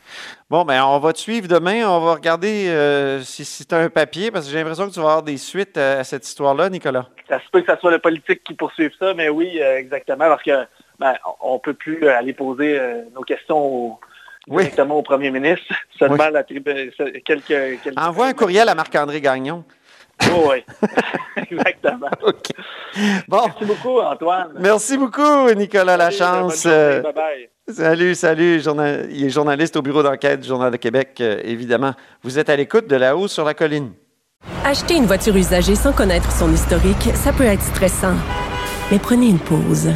Bon, 0.48 0.64
ben 0.64 0.84
on 0.84 0.98
va 0.98 1.12
te 1.12 1.18
suivre 1.18 1.48
demain. 1.48 1.88
On 1.88 2.00
va 2.00 2.14
regarder 2.14 2.68
euh, 2.68 3.20
si, 3.20 3.44
si 3.44 3.66
tu 3.66 3.74
as 3.74 3.78
un 3.78 3.88
papier, 3.88 4.30
parce 4.30 4.44
que 4.46 4.52
j'ai 4.52 4.58
l'impression 4.58 4.86
que 4.88 4.92
tu 4.94 5.00
vas 5.00 5.06
avoir 5.06 5.22
des 5.22 5.38
suites 5.38 5.76
à, 5.76 5.98
à 6.00 6.04
cette 6.04 6.26
histoire-là, 6.26 6.68
Nicolas. 6.68 7.06
Ça 7.28 7.38
se 7.40 7.48
peut 7.50 7.62
que 7.62 7.72
ce 7.72 7.78
soit 7.80 7.90
le 7.90 7.98
politique 7.98 8.44
qui 8.44 8.54
poursuive 8.54 8.92
ça, 8.98 9.12
mais 9.14 9.28
oui, 9.28 9.58
euh, 9.60 9.78
exactement, 9.78 10.26
parce 10.28 10.42
que 10.42 10.52
ben, 11.00 11.14
on 11.40 11.54
ne 11.54 11.58
peut 11.58 11.74
plus 11.74 12.04
euh, 12.04 12.16
aller 12.16 12.32
poser 12.34 12.78
euh, 12.78 13.02
nos 13.14 13.22
questions 13.22 13.58
au, 13.58 14.00
Oui. 14.48 14.62
directement 14.64 14.96
au 14.96 15.02
premier 15.02 15.30
ministre, 15.30 15.66
seulement 15.98 16.26
Oui. 16.26 16.32
la 16.32 16.42
tribu- 16.44 16.92
quelques, 17.24 17.46
quelques... 17.82 17.98
Envoie 17.98 18.26
un 18.26 18.32
courriel 18.34 18.68
à 18.68 18.74
Marc-André 18.74 19.20
Gagnon. 19.20 19.64
Oh, 20.34 20.50
oui, 20.52 20.62
exactement. 21.50 22.10
OK. 22.22 22.50
Bon, 23.26 23.40
Merci 23.46 23.64
beaucoup, 23.64 24.00
Antoine. 24.00 24.52
merci 24.58 24.98
beaucoup, 24.98 25.50
Nicolas 25.56 25.96
Lachance. 25.96 26.64
Euh, 26.66 27.00
Bye 27.00 27.12
bye. 27.14 27.48
Salut, 27.74 28.14
salut. 28.14 28.60
Journal- 28.60 29.06
Il 29.10 29.24
est 29.24 29.30
journaliste 29.30 29.76
au 29.76 29.82
bureau 29.82 30.02
d'enquête 30.02 30.40
du 30.40 30.48
Journal 30.48 30.70
de 30.70 30.76
Québec, 30.76 31.16
euh, 31.20 31.40
évidemment. 31.44 31.94
Vous 32.22 32.38
êtes 32.38 32.50
à 32.50 32.56
l'écoute 32.56 32.86
de 32.88 32.96
là-haut 32.96 33.28
sur 33.28 33.44
la 33.44 33.54
colline. 33.54 33.92
Acheter 34.64 34.96
une 34.96 35.06
voiture 35.06 35.34
usagée 35.36 35.74
sans 35.76 35.92
connaître 35.92 36.30
son 36.32 36.52
historique, 36.52 37.08
ça 37.14 37.32
peut 37.32 37.44
être 37.44 37.62
stressant. 37.62 38.14
Mais 38.90 38.98
prenez 38.98 39.28
une 39.28 39.38
pause. 39.38 39.90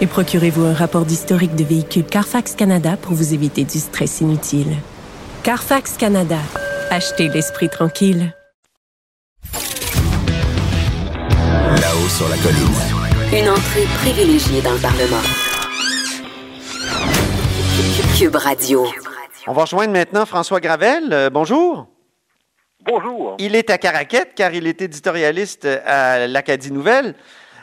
Et 0.00 0.06
procurez-vous 0.06 0.64
un 0.64 0.74
rapport 0.74 1.04
d'historique 1.04 1.56
de 1.56 1.64
véhicule 1.64 2.04
Carfax 2.04 2.54
Canada 2.54 2.96
pour 2.96 3.14
vous 3.14 3.34
éviter 3.34 3.64
du 3.64 3.78
stress 3.78 4.20
inutile. 4.20 4.76
Carfax 5.42 5.96
Canada. 5.96 6.38
Achetez 6.90 7.28
l'esprit 7.28 7.68
tranquille. 7.68 8.32
Là-haut 11.80 12.08
sur 12.08 12.28
la 12.28 12.36
colline. 12.36 12.76
Une 13.32 13.50
entrée 13.50 13.86
privilégiée 13.96 14.62
dans 14.62 14.72
le 14.72 14.78
Parlement. 14.78 15.22
Cube 18.16 18.36
Radio. 18.36 18.86
On 19.48 19.52
va 19.52 19.62
rejoindre 19.62 19.92
maintenant 19.92 20.26
François 20.26 20.60
Gravel. 20.60 21.12
Euh, 21.12 21.30
bonjour. 21.30 21.88
Bonjour. 22.84 23.36
Il 23.38 23.56
est 23.56 23.70
à 23.70 23.78
Caraquette 23.78 24.32
car 24.36 24.54
il 24.54 24.66
est 24.66 24.80
éditorialiste 24.80 25.66
à 25.66 26.26
l'Acadie 26.28 26.72
Nouvelle. 26.72 27.14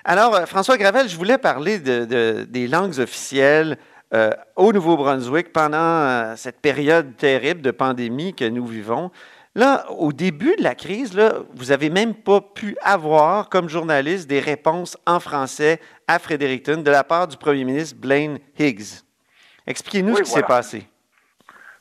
Alors, 0.05 0.35
euh, 0.35 0.45
François 0.45 0.77
Gravel, 0.77 1.09
je 1.09 1.17
voulais 1.17 1.37
parler 1.37 1.79
de, 1.79 2.05
de- 2.05 2.45
des 2.47 2.67
langues 2.67 2.99
officielles 2.99 3.77
euh, 4.13 4.29
au 4.55 4.71
Nouveau-Brunswick 4.71 5.51
pendant 5.51 5.77
euh, 5.77 6.33
cette 6.35 6.61
période 6.61 7.17
terrible 7.17 7.61
de 7.61 7.71
pandémie 7.71 8.33
que 8.35 8.45
nous 8.45 8.65
vivons. 8.67 9.11
Là, 9.55 9.89
au 9.91 10.11
début 10.13 10.55
de 10.57 10.63
la 10.63 10.75
crise, 10.75 11.13
là, 11.15 11.33
vous 11.55 11.65
n'avez 11.65 11.89
même 11.89 12.13
pas 12.13 12.39
pu 12.41 12.77
avoir, 12.83 13.49
comme 13.49 13.67
journaliste, 13.69 14.27
des 14.29 14.41
réponses 14.41 14.97
en 15.07 15.19
français 15.19 15.79
à 16.07 16.19
Fredericton 16.19 16.81
de 16.83 16.91
la 16.91 17.03
part 17.03 17.27
du 17.27 17.37
premier 17.37 17.63
ministre 17.63 17.97
Blaine 17.97 18.37
Higgs. 18.59 19.01
Expliquez-nous 19.65 20.11
Oui, 20.13 20.17
ce 20.19 20.23
qui 20.23 20.29
s'est 20.31 20.43
passé. 20.43 20.87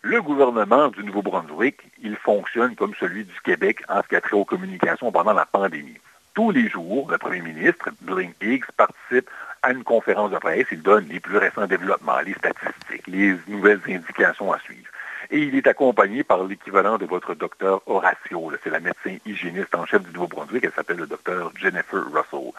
Le 0.03 0.23
gouvernement 0.23 0.89
du 0.89 1.03
Nouveau-Brunswick, 1.05 1.79
il 2.03 2.17
fonctionne 2.17 2.75
comme 2.77 2.93
celui 3.01 3.25
du 3.25 3.35
Québec 3.45 3.83
en 3.89 4.03
ce 4.03 4.09
qui 4.09 4.17
a 4.17 4.21
trait 4.21 4.37
aux 4.37 4.45
communications 4.45 5.11
pendant 5.13 5.33
la 5.33 5.45
pandémie. 5.47 5.99
Tous 6.35 6.51
les 6.51 6.69
jours, 6.69 7.09
le 7.13 7.17
premier 7.17 7.41
ministre, 7.41 7.91
Blaine 8.01 8.33
Higgs, 8.43 8.65
participe 8.77 9.31
à 9.63 9.71
une 9.71 9.85
conférence 9.85 10.33
de 10.33 10.39
presse. 10.39 10.67
Il 10.73 10.83
donne 10.83 11.07
les 11.09 11.21
plus 11.21 11.39
récents 11.39 11.69
développements, 11.69 12.19
les 12.27 12.35
statistiques, 12.35 13.07
les 13.07 13.37
nouvelles 13.47 13.81
indications 13.87 14.53
à 14.53 14.59
suivre. 14.59 14.89
Et 15.31 15.39
il 15.39 15.55
est 15.55 15.69
accompagné 15.69 16.25
par 16.25 16.43
l'équivalent 16.43 16.99
de 16.99 17.07
votre 17.07 17.35
docteur 17.35 17.83
Horacio. 17.87 18.51
là. 18.51 18.59
C'est 18.65 18.71
la 18.71 18.81
médecin 18.81 19.17
hygiéniste 19.25 19.77
en 19.77 19.87
chef 19.87 20.03
du 20.03 20.13
Nouveau-Brunswick. 20.13 20.65
Elle 20.65 20.73
s'appelle 20.73 20.97
le 20.97 21.07
docteur 21.07 21.53
Jennifer 21.57 22.03
Russell. 22.13 22.51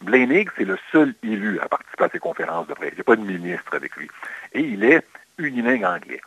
Blaine 0.00 0.32
Higgs 0.32 0.50
est 0.58 0.64
le 0.64 0.78
seul 0.90 1.14
élu 1.22 1.60
à 1.60 1.68
participer 1.68 2.04
à 2.04 2.08
ces 2.08 2.18
conférences 2.18 2.66
de 2.66 2.74
presse. 2.74 2.90
Il 2.92 2.96
n'y 2.96 3.00
a 3.02 3.04
pas 3.04 3.16
de 3.16 3.22
ministre 3.22 3.74
avec 3.74 3.94
lui. 3.94 4.10
Et 4.54 4.60
il 4.60 4.82
est 4.82 5.06
unilingue 5.38 5.84
anglais. 5.84 6.20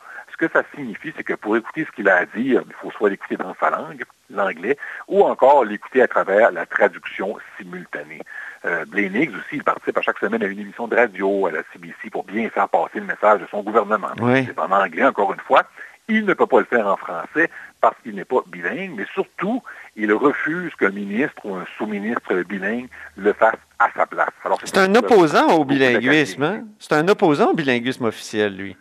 Que 0.44 0.52
ça 0.52 0.64
signifie, 0.76 1.14
c'est 1.16 1.24
que 1.24 1.36
pour 1.36 1.56
écouter 1.56 1.86
ce 1.86 1.92
qu'il 1.96 2.10
a 2.10 2.18
à 2.18 2.26
dire, 2.26 2.64
il 2.68 2.74
faut 2.82 2.92
soit 2.92 3.10
l'écouter 3.10 3.38
dans 3.38 3.56
sa 3.62 3.70
langue, 3.70 4.04
l'anglais, 4.30 4.78
ou 5.08 5.24
encore 5.24 5.64
l'écouter 5.64 6.02
à 6.02 6.08
travers 6.10 6.52
la 6.52 6.66
traduction 6.66 7.38
simultanée. 7.58 8.20
Euh, 8.66 8.84
Blaine 8.86 9.16
Higgs 9.16 9.30
aussi, 9.32 9.54
il 9.56 9.64
participe 9.64 9.98
à 9.98 10.02
chaque 10.02 10.20
semaine 10.20 10.44
à 10.44 10.48
une 10.48 10.60
émission 10.60 10.86
de 10.90 10.98
radio 10.98 11.48
à 11.48 11.52
la 11.52 11.60
CBC 11.72 12.10
pour 12.12 12.26
bien 12.26 12.50
faire 12.50 12.68
passer 12.68 13.00
le 13.00 13.06
message 13.06 13.40
de 13.40 13.48
son 13.50 13.62
gouvernement. 13.64 14.10
Oui. 14.20 14.46
C'est 14.46 14.60
en 14.60 14.70
anglais, 14.70 15.06
encore 15.06 15.32
une 15.32 15.40
fois. 15.40 15.64
Il 16.10 16.26
ne 16.26 16.34
peut 16.34 16.46
pas 16.48 16.60
le 16.60 16.66
faire 16.66 16.88
en 16.88 16.98
français 16.98 17.50
parce 17.80 17.96
qu'il 18.04 18.16
n'est 18.16 18.26
pas 18.26 18.44
bilingue, 18.48 18.92
mais 18.98 19.06
surtout, 19.14 19.64
il 19.96 20.12
refuse 20.12 20.76
qu'un 20.76 20.90
ministre 20.90 21.46
ou 21.46 21.56
un 21.56 21.64
sous-ministre 21.78 22.34
bilingue 22.44 22.90
le 23.16 23.32
fasse 23.32 23.56
à 23.80 23.88
sa 23.96 24.06
place. 24.06 24.28
C'est 24.66 24.78
un 24.78 24.94
opposant 24.96 25.56
au 25.56 25.64
bilinguisme. 25.64 26.44
hein? 26.44 26.64
C'est 26.80 26.92
un 26.96 27.08
opposant 27.08 27.52
au 27.52 27.54
bilinguisme 27.54 28.04
officiel, 28.04 28.58
lui. 28.58 28.76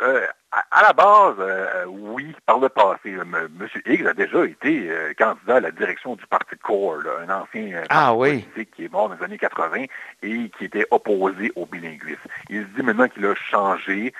Euh, 0.00 0.26
à, 0.50 0.64
à 0.70 0.82
la 0.82 0.92
base, 0.94 1.34
euh, 1.38 1.84
oui, 1.86 2.34
par 2.46 2.58
le 2.58 2.68
passé. 2.70 3.10
M. 3.10 3.50
Higgs 3.84 4.06
a 4.06 4.14
déjà 4.14 4.44
été 4.46 4.88
euh, 4.90 5.12
candidat 5.12 5.56
à 5.56 5.60
la 5.60 5.70
direction 5.70 6.16
du 6.16 6.26
Parti 6.26 6.54
de 6.56 7.04
là, 7.04 7.10
un 7.20 7.42
ancien 7.42 7.82
Ah 7.90 8.06
parti 8.06 8.16
oui. 8.18 8.42
politique 8.42 8.74
qui 8.74 8.84
est 8.86 8.92
mort 8.92 9.08
dans 9.10 9.16
les 9.16 9.24
années 9.24 9.38
80 9.38 9.84
et 10.22 10.50
qui 10.56 10.64
était 10.64 10.86
opposé 10.90 11.52
au 11.54 11.66
bilinguisme. 11.66 12.28
Il 12.48 12.62
se 12.62 12.68
dit 12.68 12.82
maintenant 12.82 13.08
qu'il 13.08 13.26
a 13.26 13.34
changé, 13.34 14.14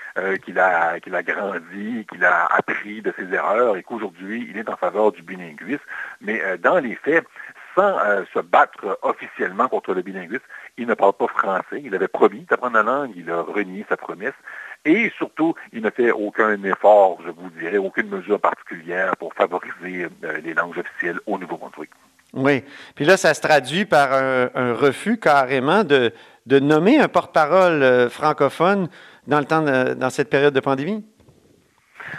qu'il 0.44 0.59
a, 0.59 1.00
qu'il 1.00 1.14
a 1.14 1.23
grandi, 1.23 2.06
qu'il 2.11 2.25
a 2.25 2.47
appris 2.47 3.00
de 3.00 3.14
ses 3.18 3.33
erreurs 3.33 3.76
et 3.76 3.83
qu'aujourd'hui, 3.83 4.47
il 4.50 4.59
est 4.59 4.68
en 4.68 4.76
faveur 4.76 5.12
du 5.12 5.23
bilinguisme. 5.23 5.83
Mais 6.21 6.42
dans 6.59 6.78
les 6.78 6.94
faits, 6.97 7.25
sans 7.75 7.99
euh, 7.99 8.25
se 8.33 8.38
battre 8.38 8.99
officiellement 9.02 9.68
contre 9.68 9.94
le 9.94 10.02
bilinguisme, 10.02 10.44
il 10.76 10.87
ne 10.87 10.94
parle 10.94 11.12
pas 11.14 11.26
français. 11.28 11.80
Il 11.83 11.94
avait 11.94 12.09
promis 12.09 12.47
d'apprendre 12.49 12.75
la 12.76 12.83
langue, 12.83 13.12
il 13.16 13.30
a 13.30 13.42
renié 13.42 13.85
sa 13.88 13.97
promesse. 13.97 14.35
Et 14.85 15.11
surtout, 15.17 15.55
il 15.73 15.83
ne 15.83 15.91
fait 15.91 16.11
aucun 16.11 16.62
effort, 16.64 17.19
je 17.25 17.31
vous 17.31 17.49
dirais, 17.59 17.79
aucune 17.79 18.09
mesure 18.09 18.38
particulière 18.38 19.17
pour 19.17 19.33
favoriser 19.35 20.09
euh, 20.25 20.38
les 20.45 20.53
langues 20.55 20.76
officielles 20.79 21.19
au 21.26 21.38
Nouveau-Brunswick. 21.38 21.91
Oui. 22.35 22.64
Puis 22.95 23.05
là, 23.05 23.17
ça 23.17 23.33
se 23.33 23.41
traduit 23.41 23.85
par 23.85 24.12
un, 24.12 24.75
refus 24.75 25.19
carrément 25.19 25.85
de, 25.85 26.12
de 26.47 26.59
nommer 26.59 26.99
un 26.99 27.09
porte-parole 27.09 27.83
euh, 27.83 28.11
francophone 28.11 28.88
dans, 29.26 29.38
le 29.38 29.45
temps 29.45 29.62
de- 29.62 29.95
dans 29.95 30.11
cette 30.11 30.29
période 30.29 30.53
de 30.53 30.61
pandémie? 30.61 31.05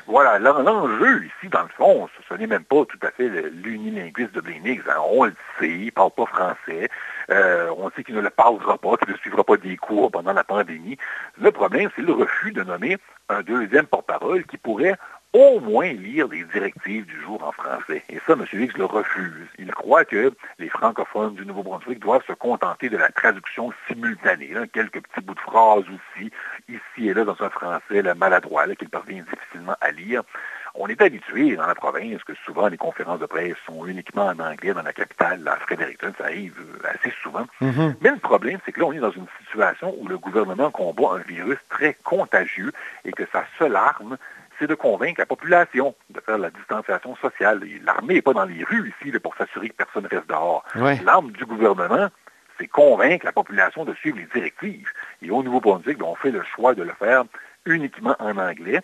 Voilà, 0.07 0.39
l'en- 0.39 0.61
l'enjeu 0.61 1.25
ici, 1.25 1.49
dans 1.49 1.63
le 1.63 1.69
fond, 1.69 2.09
ce, 2.29 2.33
n'est 2.35 2.47
même 2.47 2.63
pas 2.63 2.85
tout 2.85 2.99
à 3.01 3.11
fait 3.11 3.27
l'unilinguisme 3.29 4.41
de 4.41 4.49
Higgs. 4.51 4.81
hein. 4.89 4.99
On 5.11 5.25
le 5.25 5.33
sait, 5.59 5.69
il 5.69 5.85
ne 5.85 5.91
parle 5.91 6.11
pas 6.11 6.25
français. 6.25 6.89
Euh, 7.29 7.69
on 7.77 7.89
sait 7.91 8.03
qu'il 8.03 8.15
ne 8.15 8.21
le 8.21 8.29
parlera 8.29 8.77
pas, 8.77 8.97
qu'il 8.97 9.11
ne 9.11 9.17
suivra 9.17 9.43
pas 9.43 9.57
des 9.57 9.77
cours 9.77 10.11
pendant 10.11 10.33
la 10.33 10.43
pandémie. 10.43 10.97
Le 11.39 11.51
problème, 11.51 11.89
c'est 11.95 12.01
le 12.01 12.13
refus 12.13 12.51
de 12.51 12.63
nommer 12.63 12.97
un 13.29 13.41
deuxième 13.41 13.85
porte-parole 13.87 14.43
qui 14.45 14.57
pourrait 14.57 14.95
au 15.35 15.59
moins 15.59 15.91
lire 15.91 16.29
les 16.29 16.45
directives 16.45 17.05
du 17.05 17.21
jour 17.21 17.43
en 17.43 17.51
français. 17.51 18.03
Et 18.07 18.19
ça, 18.25 18.33
M. 18.33 18.45
Higgs 18.53 18.77
le 18.77 18.85
refuse. 18.85 19.47
Il 19.59 19.69
croit 19.69 20.05
que 20.05 20.33
les 20.59 20.69
francophones 20.69 21.35
du 21.35 21.45
Nouveau-Brunswick 21.45 21.99
doivent 21.99 22.23
se 22.25 22.31
contenter 22.31 22.87
de 22.87 22.95
la 22.95 23.09
traduction 23.09 23.73
simultanée. 23.85 24.53
là. 24.53 24.65
quelques 24.65 25.01
petits 25.01 25.19
bouts 25.19 25.33
de 25.33 25.39
phrases 25.41 25.83
aussi, 25.89 26.31
ici 26.69 27.09
et 27.09 27.13
là, 27.13 27.25
dans 27.25 27.35
un 27.41 27.49
français 27.49 28.01
là, 28.01 28.15
maladroit, 28.15 28.65
qu'il 28.75 28.87
parvient 28.87 29.25
difficilement 29.29 29.75
à 29.81 29.91
lire. 29.91 30.23
On 30.73 30.87
est 30.87 31.01
habitué 31.01 31.55
dans 31.57 31.67
la 31.67 31.75
province 31.75 32.23
que 32.23 32.33
souvent 32.45 32.67
les 32.67 32.77
conférences 32.77 33.19
de 33.19 33.25
presse 33.25 33.55
sont 33.65 33.85
uniquement 33.85 34.27
en 34.27 34.39
anglais 34.39 34.73
dans 34.73 34.83
la 34.83 34.93
capitale, 34.93 35.45
à 35.47 35.57
Fredericton, 35.57 36.13
ça 36.17 36.25
arrive 36.25 36.55
euh, 36.59 36.87
assez 36.93 37.13
souvent. 37.23 37.45
Mais 37.61 38.09
le 38.09 38.19
problème, 38.19 38.59
c'est 38.65 38.71
que 38.71 38.79
là, 38.79 38.87
on 38.87 38.93
est 38.93 38.99
dans 38.99 39.11
une 39.11 39.27
situation 39.39 39.95
où 39.99 40.07
le 40.07 40.17
gouvernement 40.17 40.71
combat 40.71 41.15
un 41.15 41.19
virus 41.19 41.59
très 41.69 41.93
contagieux 42.03 42.71
et 43.05 43.11
que 43.11 43.23
sa 43.31 43.45
seule 43.57 43.75
arme, 43.75 44.17
c'est 44.59 44.67
de 44.67 44.75
convaincre 44.75 45.19
la 45.19 45.25
population 45.25 45.95
de 46.09 46.19
faire 46.21 46.37
la 46.37 46.49
distanciation 46.49 47.15
sociale. 47.17 47.61
L'armée 47.83 48.15
n'est 48.15 48.21
pas 48.21 48.33
dans 48.33 48.45
les 48.45 48.63
rues 48.63 48.93
ici 48.99 49.11
là, 49.11 49.19
pour 49.19 49.35
s'assurer 49.35 49.69
que 49.69 49.75
personne 49.75 50.05
reste 50.05 50.27
dehors. 50.27 50.63
Ouais. 50.75 50.99
L'arme 51.03 51.31
du 51.31 51.45
gouvernement, 51.45 52.09
c'est 52.59 52.67
convaincre 52.67 53.25
la 53.25 53.31
population 53.31 53.85
de 53.85 53.93
suivre 53.95 54.17
les 54.17 54.27
directives. 54.33 54.89
Et 55.21 55.29
au 55.29 55.43
Nouveau-Brunswick, 55.43 55.97
ben, 55.97 56.05
on 56.05 56.15
fait 56.15 56.31
le 56.31 56.43
choix 56.43 56.73
de 56.73 56.83
le 56.83 56.93
faire 56.93 57.23
uniquement 57.65 58.15
en 58.19 58.37
anglais 58.37 58.81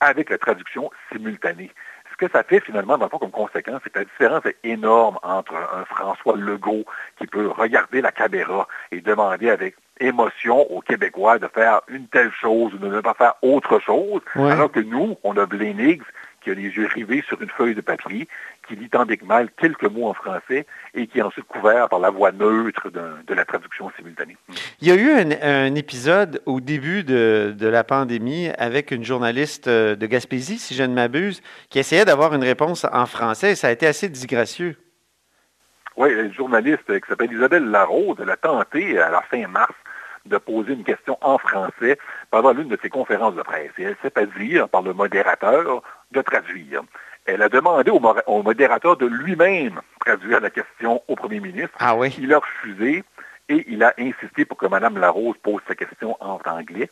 avec 0.00 0.30
la 0.30 0.38
traduction 0.38 0.90
simultanée. 1.10 1.70
Ce 2.12 2.16
que 2.16 2.30
ça 2.30 2.44
fait 2.44 2.60
finalement, 2.60 2.96
dans 2.96 3.06
le 3.06 3.10
fond, 3.10 3.18
comme 3.18 3.30
conséquence, 3.30 3.80
c'est 3.82 3.90
que 3.90 3.98
la 3.98 4.04
différence 4.04 4.46
est 4.46 4.56
énorme 4.62 5.18
entre 5.22 5.54
un 5.54 5.84
François 5.84 6.36
Legault 6.36 6.84
qui 7.18 7.26
peut 7.26 7.48
regarder 7.48 8.00
la 8.00 8.12
caméra 8.12 8.68
et 8.92 9.00
demander 9.00 9.50
avec 9.50 9.74
émotion 10.00 10.70
aux 10.70 10.80
Québécois 10.80 11.38
de 11.38 11.48
faire 11.48 11.80
une 11.88 12.06
telle 12.08 12.32
chose 12.32 12.74
ou 12.74 12.78
de 12.78 12.88
ne 12.88 13.00
pas 13.00 13.14
faire 13.14 13.34
autre 13.42 13.78
chose, 13.80 14.20
Ouais. 14.36 14.50
alors 14.50 14.70
que 14.70 14.80
nous, 14.80 15.16
on 15.22 15.36
a 15.36 15.46
Higgs 15.52 16.02
qui 16.40 16.50
a 16.50 16.54
les 16.54 16.64
yeux 16.64 16.86
rivés 16.92 17.24
sur 17.26 17.40
une 17.40 17.48
feuille 17.48 17.74
de 17.74 17.80
papier, 17.80 18.28
qui 18.68 18.76
lit 18.76 18.90
tant 18.90 19.06
bien 19.06 19.16
que 19.16 19.24
mal 19.24 19.48
quelques 19.58 19.84
mots 19.90 20.08
en 20.08 20.12
français 20.12 20.66
et 20.92 21.06
qui 21.06 21.18
est 21.18 21.22
ensuite 21.22 21.46
couvert 21.46 21.88
par 21.88 22.00
la 22.00 22.10
voix 22.10 22.32
neutre 22.32 22.90
de 22.90 23.34
la 23.34 23.44
traduction 23.46 23.90
simultanée. 23.96 24.36
Il 24.82 24.88
y 24.88 24.90
a 24.90 24.94
eu 24.94 25.10
un, 25.10 25.30
un 25.42 25.74
épisode 25.74 26.42
au 26.44 26.60
début 26.60 27.02
de, 27.02 27.54
de 27.56 27.66
la 27.66 27.82
pandémie 27.82 28.50
avec 28.58 28.90
une 28.90 29.04
journaliste 29.04 29.68
euh, 29.68 29.96
de 29.96 30.06
Gaspésie, 30.06 30.58
si 30.58 30.74
je 30.74 30.82
ne 30.82 30.92
m'abuse, 30.94 31.40
qui 31.70 31.78
essayait 31.78 32.04
d'avoir 32.04 32.34
une 32.34 32.44
réponse 32.44 32.84
en 32.92 33.06
français 33.06 33.52
et 33.52 33.54
ça 33.54 33.68
a 33.68 33.70
été 33.70 33.86
assez 33.86 34.10
disgracieux. 34.10 34.76
Oui, 35.96 36.10
une 36.12 36.34
journaliste 36.34 36.86
qui 37.00 37.08
s'appelle 37.08 37.32
Isabelle 37.32 37.70
Larose, 37.70 38.16
elle 38.20 38.30
a 38.30 38.36
tenté 38.36 38.98
à 38.98 39.10
la 39.10 39.22
fin 39.22 39.46
mars 39.46 39.72
de 40.26 40.38
poser 40.38 40.72
une 40.72 40.84
question 40.84 41.18
en 41.20 41.38
français 41.38 41.98
pendant 42.30 42.52
l'une 42.52 42.68
de 42.68 42.78
ses 42.82 42.88
conférences 42.88 43.34
de 43.34 43.42
presse. 43.42 43.70
Et 43.78 43.82
elle 43.82 43.96
s'est 44.02 44.10
fait 44.10 44.26
dire 44.38 44.68
par 44.68 44.82
le 44.82 44.92
modérateur 44.92 45.82
de 46.12 46.20
traduire. 46.22 46.82
Elle 47.26 47.42
a 47.42 47.48
demandé 47.48 47.90
au, 47.90 48.00
mo- 48.00 48.14
au 48.26 48.42
modérateur 48.42 48.96
de 48.96 49.06
lui-même 49.06 49.80
traduire 50.00 50.40
la 50.40 50.50
question 50.50 51.02
au 51.08 51.16
premier 51.16 51.40
ministre. 51.40 51.74
Ah 51.78 51.94
oui? 51.96 52.14
Il 52.18 52.32
a 52.34 52.38
refusé 52.38 53.04
et 53.50 53.64
il 53.68 53.82
a 53.82 53.92
insisté 53.98 54.44
pour 54.46 54.56
que 54.56 54.66
Mme 54.66 54.96
Larose 54.98 55.36
pose 55.42 55.60
sa 55.68 55.74
question 55.74 56.16
en 56.20 56.38
anglais, 56.46 56.88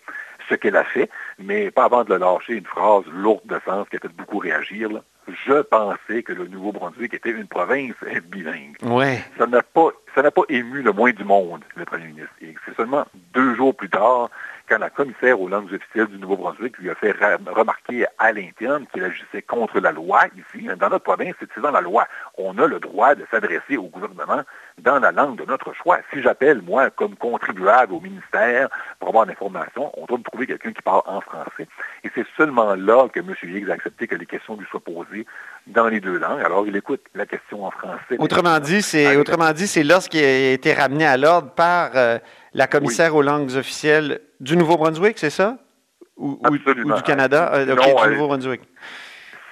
ce 0.50 0.54
qu'elle 0.54 0.76
a 0.76 0.84
fait, 0.84 1.08
mais 1.38 1.70
pas 1.70 1.84
avant 1.84 2.04
de 2.04 2.12
le 2.12 2.18
lâcher 2.20 2.54
une 2.54 2.66
phrase 2.66 3.04
lourde 3.10 3.40
de 3.46 3.58
sens 3.64 3.88
qui 3.88 3.96
a 3.96 4.00
fait 4.00 4.08
beaucoup 4.08 4.38
réagir. 4.38 4.90
là. 4.90 5.00
Je 5.46 5.62
pensais 5.62 6.22
que 6.22 6.32
le 6.34 6.46
Nouveau-Brunswick 6.48 7.14
était 7.14 7.30
une 7.30 7.46
province 7.46 7.94
bilingue 8.24 8.76
Ouais. 8.82 9.22
ça 9.38 9.46
n'a 9.46 9.62
pas, 9.62 9.88
ça 10.14 10.22
n'a 10.22 10.30
pas 10.30 10.42
ému 10.48 10.82
le 10.82 10.92
moins 10.92 11.12
du 11.12 11.24
monde, 11.24 11.64
le 11.74 11.84
premier 11.84 12.06
ministre. 12.06 12.32
Et 12.40 12.54
c'est 12.64 12.76
seulement 12.76 13.04
deux 13.32 13.54
jours 13.54 13.74
plus 13.74 13.88
tard, 13.88 14.28
quand 14.68 14.78
la 14.78 14.90
commissaire 14.90 15.40
aux 15.40 15.48
langues 15.48 15.72
officielles 15.72 16.06
du 16.06 16.18
Nouveau-Brunswick 16.18 16.78
lui 16.78 16.90
a 16.90 16.94
fait 16.94 17.12
remarquer 17.46 18.06
à 18.18 18.32
l'interne 18.32 18.86
qu'il 18.92 19.04
agissait 19.04 19.42
contre 19.42 19.80
la 19.80 19.92
loi 19.92 20.20
ici. 20.36 20.66
Dans 20.78 20.88
notre 20.88 21.04
province, 21.04 21.34
c'est 21.38 21.60
dans 21.60 21.70
la 21.70 21.80
loi. 21.80 22.06
On 22.38 22.56
a 22.58 22.66
le 22.66 22.78
droit 22.78 23.14
de 23.14 23.26
s'adresser 23.30 23.76
au 23.76 23.88
gouvernement 23.88 24.42
dans 24.78 24.98
la 24.98 25.12
langue 25.12 25.36
de 25.36 25.44
notre 25.44 25.74
choix. 25.74 25.98
Si 26.12 26.22
j'appelle, 26.22 26.62
moi, 26.62 26.90
comme 26.90 27.16
contribuable 27.16 27.92
au 27.92 28.00
ministère 28.00 28.68
pour 28.98 29.08
avoir 29.08 29.26
l'information, 29.26 29.92
on 30.00 30.06
doit 30.06 30.18
me 30.18 30.22
trouver 30.22 30.46
quelqu'un 30.46 30.72
qui 30.72 30.82
parle 30.82 31.02
en 31.06 31.20
français. 31.20 31.68
Et 32.04 32.10
c'est 32.14 32.26
seulement 32.36 32.74
là 32.74 33.08
que 33.08 33.20
M. 33.20 33.34
Higgs 33.42 33.70
a 33.70 33.74
accepté 33.74 34.06
que 34.06 34.14
les 34.14 34.26
questions 34.26 34.56
lui 34.56 34.66
soient 34.70 34.80
posées 34.80 35.26
dans 35.66 35.88
les 35.88 36.00
deux 36.00 36.18
langues. 36.18 36.40
Alors, 36.44 36.66
il 36.66 36.74
écoute 36.76 37.02
la 37.14 37.26
question 37.26 37.64
en 37.64 37.70
français. 37.70 38.16
Autrement 38.18 38.58
dit, 38.58 38.82
c'est 38.82 39.16
autrement 39.16 39.52
dit, 39.52 39.66
c'est 39.66 39.84
lorsqu'il 39.84 40.22
a 40.24 40.52
été 40.52 40.72
ramené 40.74 41.06
à 41.06 41.16
l'ordre 41.16 41.50
par 41.50 41.92
euh, 41.94 42.18
la 42.54 42.66
commissaire 42.66 43.14
aux 43.14 43.22
langues 43.22 43.54
officielles 43.56 44.20
du 44.40 44.56
Nouveau-Brunswick, 44.56 45.18
c'est 45.18 45.30
ça? 45.30 45.58
Ou, 46.16 46.38
ou- 46.44 46.50
du 46.50 47.02
Canada? 47.02 47.50
Euh, 47.54 47.64
du 47.64 48.10
Nouveau-Brunswick. 48.12 48.60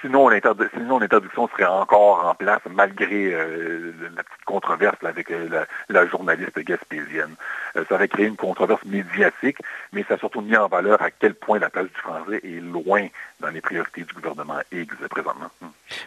Sinon, 0.01 0.29
l'interdi- 0.29 0.69
sinon, 0.75 0.99
l'interdiction 0.99 1.49
serait 1.49 1.67
encore 1.67 2.27
en 2.27 2.35
place 2.35 2.63
malgré 2.71 3.35
euh, 3.35 3.93
la 4.17 4.23
petite 4.23 4.45
controverse 4.47 4.97
avec 5.05 5.31
euh, 5.31 5.65
la, 5.89 6.07
journaliste 6.07 6.59
gaspésienne. 6.61 7.35
Euh, 7.77 7.85
ça 7.89 7.97
aurait 7.97 8.09
créé 8.09 8.27
une 8.27 8.37
controverse 8.37 8.85
médiatique, 8.87 9.59
mais 9.93 10.05
ça 10.09 10.15
a 10.15 10.19
surtout 10.19 10.41
mis 10.41 10.57
en 10.57 10.69
valeur 10.69 11.03
à 11.03 11.11
quel 11.11 11.35
point 11.35 11.59
la 11.59 11.69
place 11.69 11.87
du 11.87 12.01
français 12.01 12.41
est 12.43 12.61
loin 12.61 13.09
dans 13.41 13.49
les 13.49 13.61
priorités 13.61 14.03
du 14.03 14.15
gouvernement 14.15 14.61
Higgs 14.73 14.95
présentement. 15.11 15.51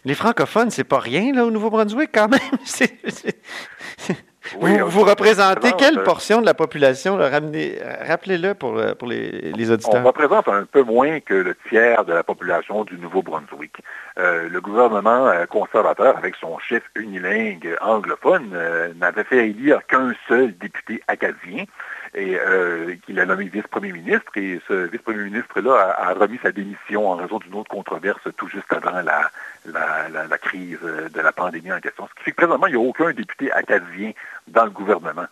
Les 0.05 0.15
francophones, 0.15 0.71
c'est 0.71 0.83
pas 0.83 0.99
rien, 0.99 1.33
là, 1.33 1.45
au 1.45 1.51
Nouveau-Brunswick, 1.51 2.09
quand 2.11 2.29
même. 2.29 2.39
Oui, 4.59 4.77
vous, 4.77 4.89
vous 4.89 5.03
représentez 5.03 5.69
représente, 5.69 5.79
quelle 5.79 5.99
euh, 5.99 6.03
portion 6.03 6.41
de 6.41 6.45
la 6.45 6.53
population? 6.53 7.17
Rappelez-le 7.17 8.53
pour, 8.53 8.81
pour 8.99 9.07
les, 9.07 9.31
les 9.51 9.69
On 9.69 9.73
auditeurs. 9.73 10.03
représente 10.03 10.47
un 10.47 10.65
peu 10.65 10.83
moins 10.83 11.19
que 11.19 11.33
le 11.33 11.55
tiers 11.69 12.05
de 12.05 12.13
la 12.13 12.23
population 12.23 12.83
du 12.83 12.97
Nouveau-Brunswick. 12.97 13.77
Euh, 14.19 14.47
le 14.49 14.61
gouvernement 14.61 15.27
euh, 15.27 15.45
conservateur, 15.45 16.17
avec 16.17 16.35
son 16.35 16.59
chef 16.59 16.83
unilingue 16.95 17.75
anglophone, 17.81 18.51
euh, 18.53 18.93
n'avait 18.99 19.23
fait 19.23 19.49
élire 19.49 19.85
qu'un 19.87 20.13
seul 20.27 20.55
député 20.57 21.01
acadien 21.07 21.65
et 22.15 22.37
euh, 22.39 22.95
qu'il 23.05 23.19
a 23.19 23.25
nommé 23.25 23.45
vice-premier 23.45 23.91
ministre. 23.91 24.31
Et 24.35 24.61
ce 24.67 24.73
vice-premier 24.73 25.23
ministre-là 25.25 25.95
a, 25.97 26.13
remis 26.13 26.39
sa 26.41 26.51
démission 26.51 27.09
en 27.09 27.15
raison 27.15 27.39
d'une 27.39 27.55
autre 27.55 27.69
controverse 27.69 28.21
tout 28.37 28.47
juste 28.47 28.71
avant 28.71 29.01
la, 29.01 29.29
la, 29.65 30.09
la- 30.09 30.37
crise 30.37 30.79
de 30.81 31.21
la 31.21 31.31
pandémie 31.31 31.71
en 31.71 31.79
question. 31.79 32.07
Ce 32.07 32.13
qui 32.15 32.23
fait 32.25 32.31
que 32.31 32.37
présentement, 32.37 32.67
il 32.67 32.75
n'y 32.75 32.83
a 32.83 32.87
aucun 32.87 33.11
député 33.13 33.51
acadien 33.51 34.11
dans 34.47 34.65
le 34.65 34.71
gouvernement. 34.71 35.25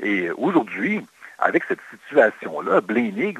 Et 0.00 0.30
aujourd'hui, 0.32 1.04
avec 1.38 1.64
cette 1.64 1.80
situation-là, 2.06 2.80
Blaine 2.80 3.16
Higgs 3.18 3.38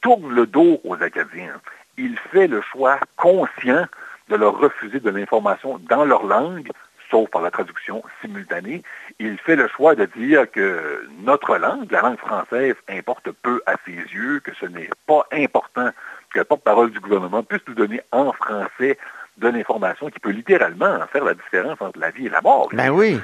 tourne 0.00 0.34
le 0.34 0.46
dos 0.46 0.80
aux 0.84 1.02
Acadiens. 1.02 1.60
Il 1.96 2.18
fait 2.18 2.46
le 2.46 2.60
choix 2.60 2.98
conscient 3.16 3.86
de 4.28 4.36
leur 4.36 4.58
refuser 4.58 5.00
de 5.00 5.10
l'information 5.10 5.78
dans 5.88 6.04
leur 6.04 6.24
langue, 6.26 6.70
sauf 7.14 7.30
par 7.30 7.42
la 7.42 7.52
traduction 7.52 8.02
simultanée. 8.20 8.82
Il 9.20 9.38
fait 9.38 9.54
le 9.54 9.68
choix 9.68 9.94
de 9.94 10.04
dire 10.16 10.50
que 10.50 11.06
notre 11.20 11.56
langue, 11.58 11.88
la 11.92 12.02
langue 12.02 12.18
française, 12.18 12.74
importe 12.88 13.30
peu 13.30 13.62
à 13.66 13.74
ses 13.86 13.92
yeux, 13.92 14.40
que 14.40 14.50
ce 14.60 14.66
n'est 14.66 14.90
pas 15.06 15.24
important 15.30 15.90
que 16.32 16.40
le 16.40 16.44
porte-parole 16.44 16.90
du 16.90 16.98
gouvernement 16.98 17.44
puisse 17.44 17.62
nous 17.68 17.74
donner 17.74 18.00
en 18.10 18.32
français 18.32 18.98
de 19.36 19.48
l'information 19.48 20.10
qui 20.10 20.18
peut 20.18 20.30
littéralement 20.30 21.06
faire 21.12 21.24
la 21.24 21.34
différence 21.34 21.80
entre 21.80 22.00
la 22.00 22.10
vie 22.10 22.26
et 22.26 22.30
la 22.30 22.40
mort. 22.40 22.68
Ben 22.72 22.90
oui. 22.90 23.20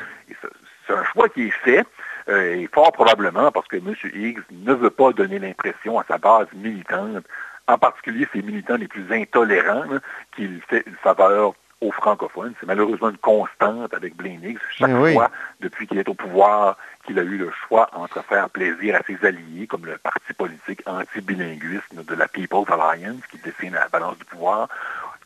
C'est 0.87 0.95
un 0.95 1.05
choix 1.05 1.29
qui 1.29 1.49
est 1.49 1.65
fait, 1.65 1.85
euh, 2.29 2.61
et 2.61 2.69
fort 2.73 2.93
probablement 2.93 3.51
parce 3.51 3.67
que 3.67 3.77
M. 3.77 3.95
Higgs 4.15 4.41
ne 4.53 4.73
veut 4.73 4.91
pas 4.91 5.13
donner 5.13 5.41
l'impression 5.41 5.99
à 5.99 6.05
sa 6.07 6.19
base 6.19 6.47
militante, 6.55 7.25
en 7.67 7.79
particulier 7.79 8.29
ses 8.33 8.43
militants 8.43 8.77
les 8.77 8.89
plus 8.89 9.13
intolérants, 9.13 9.85
là, 9.85 9.99
qu'il 10.37 10.61
fait 10.69 10.85
une 10.87 10.97
faveur 11.03 11.55
aux 11.81 11.93
francophones. 11.93 12.55
C'est 12.61 12.67
malheureusement 12.67 13.11
une 13.11 13.19
constante 13.19 13.95
avec 13.95 14.17
Blaine 14.17 14.43
Higgs. 14.45 14.59
Chaque 14.77 14.91
oui. 14.95 15.15
fois, 15.15 15.31
depuis 15.61 15.87
qu'il 15.87 15.99
est 15.99 16.09
au 16.09 16.15
pouvoir, 16.15 16.77
qu'il 17.07 17.19
a 17.19 17.23
eu 17.23 17.39
le 17.39 17.51
choix 17.51 17.89
entre 17.93 18.23
faire 18.25 18.51
plaisir 18.51 18.97
à 18.97 19.01
ses 19.07 19.25
alliés, 19.27 19.67
comme 19.67 19.87
le 19.87 19.97
parti 19.99 20.33
politique 20.35 20.83
anti-bilinguisme 20.87 22.05
de 22.05 22.15
la 22.15 22.29
People's 22.29 22.69
Alliance, 22.71 23.23
qui 23.31 23.39
dessine 23.39 23.75
la 23.75 23.89
balance 23.89 24.19
du 24.19 24.25
pouvoir, 24.25 24.69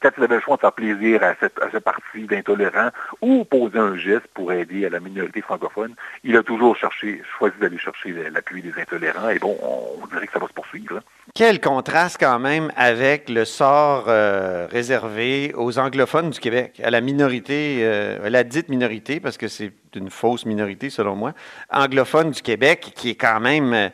quand 0.04 0.10
il 0.18 0.24
avait 0.24 0.34
le 0.34 0.40
choix 0.42 0.56
de 0.56 0.60
faire 0.60 0.72
plaisir 0.72 1.22
à, 1.24 1.34
cette- 1.40 1.58
à 1.62 1.70
ce 1.72 1.78
parti 1.78 2.26
d'intolérants 2.26 2.90
ou 3.22 3.44
poser 3.44 3.78
un 3.78 3.96
geste 3.96 4.26
pour 4.34 4.52
aider 4.52 4.84
à 4.84 4.90
la 4.90 5.00
minorité 5.00 5.40
francophone, 5.40 5.94
il 6.24 6.36
a 6.36 6.42
toujours 6.42 6.76
cherché, 6.76 7.22
choisi 7.38 7.54
d'aller 7.58 7.78
chercher 7.78 8.12
l'appui 8.30 8.60
des 8.60 8.74
intolérants. 8.78 9.30
Et 9.30 9.38
bon, 9.38 9.56
on, 9.62 10.02
on 10.02 10.06
dirait 10.08 10.26
que 10.26 10.32
ça 10.34 10.38
va 10.38 10.46
se 10.46 10.52
poursuivre. 10.52 10.98
hein. 10.98 11.00
Quel 11.34 11.58
contraste 11.60 12.18
quand 12.20 12.38
même 12.38 12.70
avec 12.76 13.30
le 13.30 13.46
sort 13.46 14.04
euh, 14.08 14.66
réservé 14.70 15.52
aux 15.56 15.78
anglophones 15.78 16.30
du 16.30 16.38
Québec, 16.38 16.80
à 16.84 16.90
la 16.90 17.00
minorité, 17.00 17.78
euh, 17.80 18.26
à 18.26 18.30
la 18.30 18.44
dite 18.44 18.68
minorité, 18.68 19.20
parce 19.20 19.38
que 19.38 19.48
c'est 19.48 19.72
une 19.96 20.10
fausse 20.10 20.44
minorité 20.44 20.90
selon 20.90 21.16
moi, 21.16 21.32
anglophone 21.70 22.30
du 22.30 22.42
Québec, 22.42 22.92
qui 22.94 23.10
est 23.10 23.14
quand 23.14 23.40
même 23.40 23.72
euh, 23.72 23.88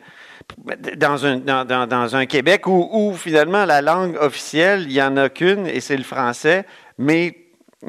dans 0.97 1.25
un, 1.25 1.37
dans, 1.37 1.65
dans- 1.87 2.15
un 2.15 2.25
Québec 2.25 2.67
où, 2.67 2.89
où, 2.91 3.13
finalement 3.13 3.65
la 3.65 3.81
langue 3.81 4.15
officielle, 4.19 4.83
il 4.83 4.93
n'y 4.93 5.01
en 5.01 5.17
a 5.17 5.29
qu'une 5.29 5.67
et 5.67 5.79
c'est 5.79 5.97
le 5.97 6.03
français, 6.03 6.65
mais 6.97 7.37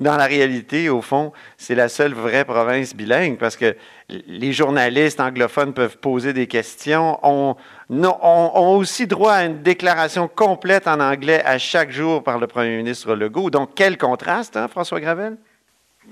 dans 0.00 0.16
la 0.16 0.26
réalité, 0.26 0.88
au 0.88 1.02
fond, 1.02 1.32
c'est 1.56 1.74
la 1.74 1.88
seule 1.88 2.14
vraie 2.14 2.44
province 2.44 2.94
bilingue 2.94 3.36
parce 3.38 3.56
que 3.56 3.76
les 4.08 4.52
journalistes 4.52 5.20
anglophones 5.20 5.74
peuvent 5.74 5.98
poser 5.98 6.32
des 6.32 6.46
questions, 6.46 7.18
ont, 7.22 7.56
non- 7.90 8.16
ont- 8.22 8.52
ont 8.54 8.76
aussi 8.76 9.06
droit 9.06 9.32
à 9.32 9.44
une 9.44 9.62
déclaration 9.62 10.28
complète 10.28 10.86
en 10.86 11.00
anglais 11.00 11.42
à 11.44 11.58
chaque 11.58 11.90
jour 11.90 12.22
par 12.22 12.38
le 12.38 12.46
premier 12.46 12.76
ministre 12.76 13.14
Legault. 13.14 13.50
Donc, 13.50 13.70
quel 13.74 13.98
contraste, 13.98 14.56
hein, 14.56 14.68
François 14.68 15.00
Gravel? 15.00 15.36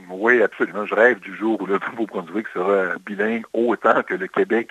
Oui, 0.09 0.43
absolument. 0.43 0.87
Je 0.87 0.95
rêve 0.95 1.21
du 1.21 1.37
jour 1.37 1.61
où 1.61 1.67
le 1.67 1.79
Nouveau-Brunswick 1.91 2.47
sera 2.53 2.97
bilingue 3.05 3.45
autant 3.53 4.03
que 4.03 4.15
le 4.15 4.27
Québec 4.27 4.71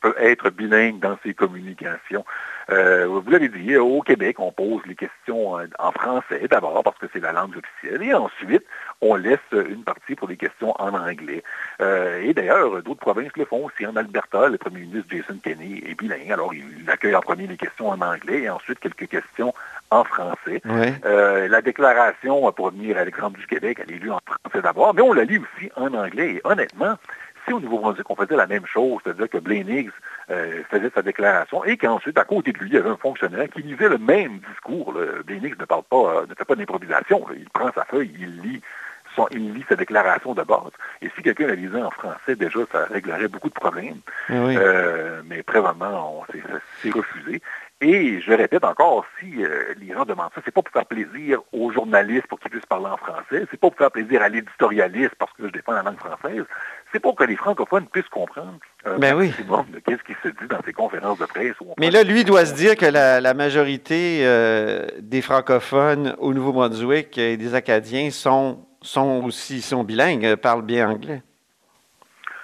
peut 0.00 0.14
être 0.18 0.50
bilingue 0.50 1.00
dans 1.00 1.18
ses 1.24 1.34
communications. 1.34 2.24
Euh, 2.70 3.06
vous 3.06 3.30
l'avez 3.30 3.48
dit, 3.48 3.76
au 3.76 4.00
Québec, 4.02 4.38
on 4.38 4.52
pose 4.52 4.82
les 4.86 4.94
questions 4.94 5.54
en 5.54 5.90
en 5.90 5.92
français 5.92 6.46
d'abord 6.48 6.82
parce 6.82 6.98
que 6.98 7.06
c'est 7.12 7.20
la 7.20 7.32
langue 7.32 7.56
officielle 7.56 8.02
et 8.02 8.14
ensuite, 8.14 8.64
on 9.00 9.14
laisse 9.14 9.38
une 9.52 9.82
partie 9.82 10.14
pour 10.14 10.28
les 10.28 10.36
questions 10.36 10.74
en 10.78 10.94
anglais. 10.94 11.42
Euh, 11.80 12.22
et 12.22 12.34
d'ailleurs, 12.34 12.82
d'autres 12.82 13.00
provinces 13.00 13.32
le 13.36 13.44
font 13.44 13.64
aussi. 13.64 13.86
En 13.86 13.96
Alberta, 13.96 14.48
le 14.48 14.58
premier 14.58 14.80
ministre 14.80 15.08
Jason 15.10 15.38
Kenney 15.42 15.82
est 15.86 15.98
bilingue. 15.98 16.30
Alors, 16.30 16.52
il 16.54 16.88
accueille 16.88 17.14
en 17.14 17.20
premier 17.20 17.46
les 17.46 17.56
questions 17.56 17.88
en 17.88 18.00
anglais 18.00 18.42
et 18.42 18.50
ensuite 18.50 18.78
quelques 18.78 19.08
questions 19.08 19.54
en 19.90 20.04
français. 20.04 20.60
Oui. 20.64 20.86
Euh, 21.04 21.48
la 21.48 21.62
déclaration, 21.62 22.50
pour 22.52 22.66
revenir 22.66 22.96
à 22.98 23.04
l'exemple 23.04 23.40
du 23.40 23.46
Québec, 23.46 23.78
elle 23.82 23.94
est 23.94 23.98
lue 23.98 24.12
en 24.12 24.20
français 24.24 24.62
d'abord, 24.62 24.94
mais 24.94 25.02
on 25.02 25.12
la 25.12 25.24
lit 25.24 25.38
aussi 25.38 25.70
en 25.76 25.92
anglais. 25.94 26.34
Et 26.34 26.40
honnêtement, 26.44 26.96
si 27.46 27.52
au 27.52 27.60
Nouveau-Brunswick, 27.60 28.08
on 28.10 28.16
faisait 28.16 28.36
la 28.36 28.46
même 28.46 28.66
chose, 28.66 29.00
c'est-à-dire 29.04 29.28
que 29.28 29.38
Blaine 29.38 29.68
Higgs 29.68 29.90
euh, 30.30 30.62
faisait 30.70 30.90
sa 30.94 31.02
déclaration 31.02 31.64
et 31.64 31.76
qu'ensuite, 31.76 32.18
à 32.18 32.24
côté 32.24 32.52
de 32.52 32.58
lui, 32.58 32.68
il 32.70 32.74
y 32.74 32.78
avait 32.78 32.90
un 32.90 32.96
fonctionnaire 32.96 33.48
qui 33.48 33.62
lisait 33.62 33.88
le 33.88 33.98
même 33.98 34.38
discours. 34.50 34.92
là. 34.92 35.22
Blaine 35.24 35.44
Higgs 35.44 35.58
ne 35.58 35.64
parle 35.64 35.84
pas, 35.84 35.96
euh, 36.22 36.26
ne 36.28 36.34
fait 36.34 36.44
pas 36.44 36.54
d'improvisation. 36.54 37.26
là. 37.28 37.34
Il 37.38 37.48
prend 37.50 37.70
sa 37.72 37.84
feuille, 37.84 38.12
il 38.18 38.40
lit 38.42 38.60
son- 39.16 39.26
il 39.32 39.54
lit 39.54 39.64
sa 39.68 39.74
déclaration 39.74 40.34
de 40.34 40.42
base. 40.42 40.70
Et 41.02 41.10
si 41.16 41.22
quelqu'un 41.22 41.48
la 41.48 41.54
lisait 41.56 41.82
en 41.82 41.90
français, 41.90 42.36
déjà, 42.36 42.60
ça 42.70 42.84
réglerait 42.84 43.26
beaucoup 43.28 43.48
de 43.48 43.54
problèmes. 43.54 43.98
Oui. 44.28 44.56
Euh, 44.56 45.22
mais 45.26 45.42
présentement, 45.42 46.20
on- 46.20 46.32
c'est 46.82 46.90
refusé. 46.90 47.42
Et 47.82 48.20
je 48.20 48.32
répète 48.32 48.64
encore, 48.64 49.06
si 49.18 49.42
euh, 49.42 49.72
les 49.80 49.94
gens 49.94 50.04
demandent 50.04 50.30
ça, 50.34 50.42
c'est 50.44 50.50
pas 50.52 50.60
pour 50.60 50.72
faire 50.72 50.84
plaisir 50.84 51.40
aux 51.52 51.72
journalistes 51.72 52.26
pour 52.26 52.38
qu'ils 52.38 52.50
puissent 52.50 52.66
parler 52.66 52.86
en 52.86 52.98
français, 52.98 53.46
c'est 53.50 53.58
pas 53.58 53.70
pour 53.70 53.76
faire 53.76 53.90
plaisir 53.90 54.20
à 54.20 54.28
l'éditorialiste 54.28 55.14
parce 55.18 55.32
que 55.32 55.46
je 55.46 55.52
défends 55.52 55.72
la 55.72 55.82
langue 55.82 55.98
française, 55.98 56.44
c'est 56.92 57.00
pour 57.00 57.14
que 57.14 57.24
les 57.24 57.36
francophones 57.36 57.86
puissent 57.86 58.08
comprendre 58.10 58.58
un 58.84 58.98
Ben 58.98 59.16
oui. 59.16 59.32
qu'est-ce 59.86 60.02
qui 60.02 60.12
se 60.22 60.28
dit 60.28 60.46
dans 60.50 60.60
ces 60.64 60.74
conférences 60.74 61.18
de 61.18 61.24
presse. 61.24 61.54
où 61.62 61.70
on 61.70 61.74
Mais 61.78 61.90
là, 61.90 62.02
lui 62.02 62.24
doit 62.24 62.44
se 62.44 62.54
dire 62.54 62.76
que 62.76 62.84
la, 62.86 63.20
la 63.22 63.32
majorité 63.32 64.26
euh, 64.26 64.86
des 64.98 65.22
francophones 65.22 66.14
au 66.18 66.34
Nouveau-Brunswick 66.34 67.16
et 67.16 67.38
des 67.38 67.54
Acadiens 67.54 68.10
sont, 68.10 68.66
sont 68.82 69.24
aussi 69.24 69.62
sont 69.62 69.84
bilingues, 69.84 70.26
euh, 70.26 70.36
parlent 70.36 70.62
bien 70.66 70.90
anglais. 70.90 71.22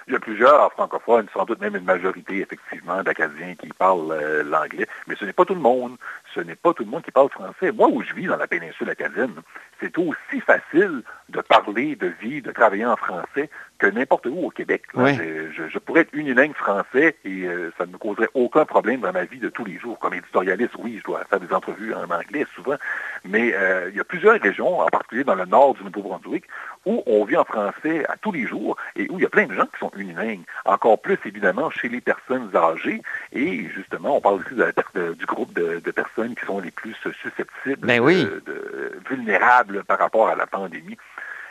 Il 0.07 0.13
y 0.13 0.15
a 0.15 0.19
plusieurs 0.19 0.71
francophones, 0.71 1.27
sans 1.33 1.43
doute 1.43 1.59
même 1.59 1.75
une 1.75 1.83
majorité, 1.83 2.39
effectivement, 2.39 3.03
d'Acadiens 3.03 3.55
qui 3.55 3.67
parlent 3.69 4.11
euh, 4.11 4.41
l'anglais, 4.43 4.87
mais 5.05 5.15
ce 5.15 5.25
n'est 5.25 5.33
pas 5.33 5.43
tout 5.43 5.55
le 5.55 5.59
monde. 5.59 5.97
Ce 6.33 6.39
n'est 6.41 6.55
pas 6.55 6.73
tout 6.73 6.83
le 6.83 6.89
monde 6.89 7.03
qui 7.03 7.11
parle 7.11 7.29
français. 7.29 7.71
Moi, 7.71 7.87
où 7.87 8.01
je 8.03 8.13
vis 8.13 8.27
dans 8.27 8.37
la 8.37 8.47
péninsule 8.47 8.89
acadienne, 8.89 9.33
c'est 9.79 9.97
aussi 9.97 10.39
facile 10.45 11.01
de 11.29 11.41
parler, 11.41 11.95
de 11.95 12.07
vivre, 12.21 12.47
de 12.47 12.51
travailler 12.51 12.85
en 12.85 12.95
français 12.95 13.49
que 13.79 13.87
n'importe 13.87 14.25
où 14.27 14.37
au 14.45 14.49
Québec. 14.49 14.83
Oui. 14.95 15.15
Je, 15.15 15.77
pourrais 15.79 16.01
être 16.01 16.13
unilingue 16.13 16.53
français 16.55 17.15
et 17.23 17.43
euh, 17.43 17.71
ça 17.77 17.85
ne 17.85 17.91
me 17.91 17.97
causerait 17.97 18.29
aucun 18.33 18.65
problème 18.65 19.01
dans 19.01 19.13
ma 19.13 19.25
vie 19.25 19.39
de 19.39 19.49
tous 19.49 19.65
les 19.65 19.77
jours. 19.77 19.99
Comme 19.99 20.13
éditorialiste, 20.15 20.73
oui, 20.79 20.97
je 20.99 21.03
dois 21.03 21.23
faire 21.25 21.39
des 21.39 21.53
entrevues 21.53 21.93
en 21.93 22.09
anglais 22.09 22.45
souvent, 22.55 22.75
mais 23.23 23.53
euh, 23.53 23.89
il 23.91 23.97
y 23.97 23.99
a 23.99 24.03
plusieurs 24.03 24.39
régions, 24.41 24.79
en 24.79 24.87
particulier 24.87 25.23
dans 25.23 25.35
le 25.35 25.45
nord 25.45 25.75
du 25.75 25.83
Nouveau-Brunswick, 25.83 26.45
où 26.85 27.03
on 27.05 27.23
vit 27.25 27.37
en 27.37 27.45
français 27.45 28.05
à 28.09 28.17
tous 28.17 28.31
les 28.31 28.47
jours 28.47 28.75
et 28.95 29.07
où 29.09 29.19
il 29.19 29.23
y 29.23 29.25
a 29.25 29.29
plein 29.29 29.45
de 29.45 29.53
gens 29.53 29.65
qui 29.65 29.79
sont 29.79 29.91
unilingues. 29.95 30.43
Encore 30.65 30.99
plus, 30.99 31.17
évidemment, 31.25 31.69
chez 31.69 31.89
les 31.89 32.01
personnes 32.01 32.49
âgées. 32.55 33.01
Et 33.31 33.69
justement, 33.69 34.17
on 34.17 34.21
parle 34.21 34.41
aussi 34.41 34.55
de 34.55 34.65
de- 34.95 35.13
du 35.13 35.25
groupe 35.25 35.53
de, 35.53 35.79
de 35.83 35.91
personnes 35.91 36.16
qui 36.25 36.45
sont 36.45 36.59
les 36.59 36.71
plus 36.71 36.95
susceptibles, 36.95 37.85
Ben 37.87 37.99
oui. 37.99 38.23
de- 38.25 38.43
de- 38.45 38.99
vulnérables 39.09 39.83
par 39.83 39.99
rapport 39.99 40.27
à 40.29 40.35
la 40.35 40.47
pandémie. 40.47 40.97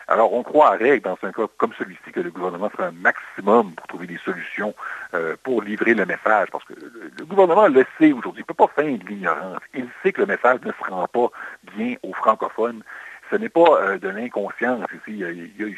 Alors, 0.09 0.33
on 0.35 0.45
croit 0.45 0.69
à 0.69 0.77
règle 0.77 1.01
dans 1.03 1.19
un 1.25 1.33
cas 1.33 1.47
comme 1.57 1.73
celui-ci 1.77 2.13
que 2.13 2.21
le 2.21 2.31
gouvernement 2.31 2.71
fera 2.71 2.87
un 2.87 2.93
maximum 2.93 3.75
pour 3.75 3.87
trouver 3.89 4.07
des 4.07 4.19
solutions 4.19 4.73
euh, 5.15 5.35
pour 5.43 5.63
livrer 5.63 5.95
le 5.95 6.07
message, 6.07 6.49
parce 6.53 6.63
que 6.65 6.75
le, 6.75 7.25
gouvernement 7.25 7.67
le 7.67 7.85
sait 7.99 8.13
aujourd'hui, 8.13 8.45
il 8.47 8.49
ne 8.49 8.55
peut 8.55 8.67
pas 8.67 8.69
feindre 8.81 9.05
l'ignorance. 9.09 9.59
Il 9.75 9.89
sait 10.03 10.13
que 10.13 10.21
le 10.21 10.27
message 10.29 10.61
ne 10.65 10.71
se 10.71 10.91
rend 10.91 11.09
pas 11.09 11.29
bien 11.77 11.97
aux 12.05 12.13
francophones 12.13 12.83
ce 13.31 13.37
n'est 13.37 13.49
pas 13.49 13.81
euh, 13.81 13.99
de 13.99 14.09
l'inconscience 14.09 14.87
ici, 14.93 15.23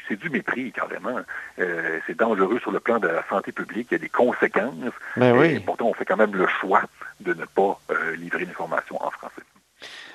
c'est 0.09 0.19
du 0.19 0.31
mépris 0.31 0.73
carrément. 0.73 1.21
Euh, 1.59 1.99
c'est 2.07 2.17
dangereux 2.17 2.59
sur 2.61 2.73
le 2.73 2.81
plan 2.81 2.99
de 2.99 3.09
la 3.09 3.25
santé 3.29 3.53
publique, 3.53 3.89
il 3.91 3.95
y 3.95 3.97
a 3.97 3.99
des 3.99 4.09
conséquences. 4.09 4.75
Ben 5.17 5.37
oui. 5.37 5.55
Et 5.57 5.61
pourtant, 5.61 5.87
on 5.87 5.95
fait 5.95 6.05
quand 6.05 6.17
même 6.17 6.35
le 6.35 6.47
choix 6.47 6.83
de 7.21 7.35
ne 7.35 7.45
pas 7.45 7.79
livrer 8.17 8.45
l'information 8.45 8.97
en 9.03 9.11
français. 9.11 9.43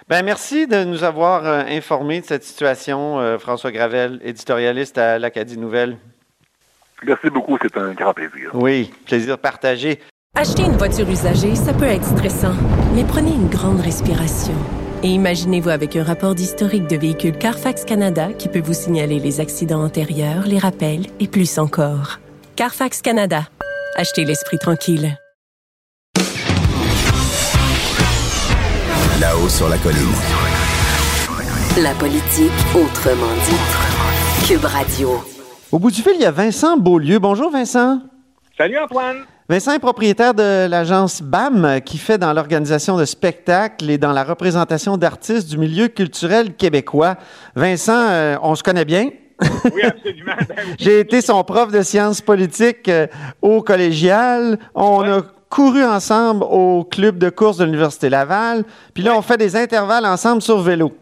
Ben, 0.09 0.21
merci 0.23 0.67
de 0.67 0.83
nous 0.83 1.03
avoir 1.03 1.45
euh, 1.45 1.63
informés 1.67 2.19
de 2.19 2.25
cette 2.25 2.43
situation, 2.43 3.19
euh, 3.19 3.37
François 3.37 3.71
Gravel, 3.71 4.19
éditorialiste 4.23 4.97
à 4.97 5.17
l'Acadie 5.17 5.57
Nouvelle. 5.57 5.97
Merci 7.03 7.29
beaucoup, 7.29 7.57
c'est 7.61 7.77
un 7.77 7.93
grand 7.93 8.13
plaisir. 8.13 8.51
Oui, 8.53 8.93
plaisir 9.05 9.37
partagé. 9.37 9.99
Acheter 10.35 10.63
une 10.63 10.77
voiture 10.77 11.09
usagée, 11.09 11.55
ça 11.55 11.73
peut 11.73 11.85
être 11.85 12.05
stressant, 12.05 12.55
mais 12.95 13.03
prenez 13.05 13.31
une 13.31 13.47
grande 13.47 13.79
respiration. 13.79 14.55
Et 15.05 15.09
imaginez-vous 15.09 15.69
avec 15.69 15.97
un 15.97 16.03
rapport 16.03 16.33
d'historique 16.33 16.87
de 16.87 16.95
véhicule 16.95 17.37
Carfax 17.37 17.83
Canada 17.83 18.31
qui 18.31 18.47
peut 18.47 18.61
vous 18.61 18.73
signaler 18.73 19.19
les 19.19 19.41
accidents 19.41 19.83
antérieurs, 19.83 20.47
les 20.47 20.57
rappels 20.57 21.07
et 21.19 21.27
plus 21.27 21.59
encore. 21.59 22.19
Carfax 22.55 23.01
Canada. 23.01 23.43
Achetez 23.97 24.23
l'esprit 24.23 24.57
tranquille. 24.57 25.17
Là-haut 29.19 29.49
sur 29.49 29.67
la 29.67 29.77
colline. 29.77 29.99
La 31.81 31.93
politique 31.95 32.51
autrement 32.73 33.33
dit. 33.45 34.47
Cube 34.47 34.63
Radio. 34.63 35.21
Au 35.73 35.79
bout 35.79 35.91
du 35.91 36.01
fil, 36.01 36.13
il 36.15 36.21
y 36.21 36.25
a 36.25 36.31
Vincent 36.31 36.77
Beaulieu. 36.77 37.19
Bonjour 37.19 37.51
Vincent. 37.51 37.99
Salut 38.57 38.77
Antoine. 38.77 39.25
Vincent 39.49 39.73
est 39.73 39.79
propriétaire 39.79 40.33
de 40.33 40.67
l'agence 40.67 41.21
BAM 41.21 41.81
qui 41.85 41.97
fait 41.97 42.17
dans 42.17 42.31
l'organisation 42.31 42.95
de 42.95 43.03
spectacles 43.03 43.89
et 43.89 43.97
dans 43.97 44.13
la 44.13 44.23
représentation 44.23 44.95
d'artistes 44.95 45.49
du 45.49 45.57
milieu 45.57 45.89
culturel 45.89 46.55
québécois. 46.55 47.17
Vincent, 47.53 48.07
euh, 48.09 48.37
on 48.41 48.55
se 48.55 48.63
connaît 48.63 48.85
bien? 48.85 49.09
Oui, 49.41 49.81
absolument. 49.83 50.31
Ben 50.47 50.55
J'ai 50.79 51.01
été 51.01 51.19
son 51.19 51.43
prof 51.43 51.73
de 51.73 51.81
sciences 51.81 52.21
politiques 52.21 52.87
euh, 52.87 53.07
au 53.41 53.61
collégial. 53.61 54.57
On 54.75 55.01
a 55.01 55.21
couru 55.49 55.83
ensemble 55.83 56.45
au 56.49 56.85
club 56.85 57.17
de 57.17 57.29
course 57.29 57.57
de 57.57 57.65
l'Université 57.65 58.09
Laval. 58.09 58.63
Puis 58.93 59.03
là, 59.03 59.13
on 59.13 59.21
fait 59.21 59.37
des 59.37 59.57
intervalles 59.57 60.05
ensemble 60.05 60.41
sur 60.41 60.61
vélo. 60.61 60.93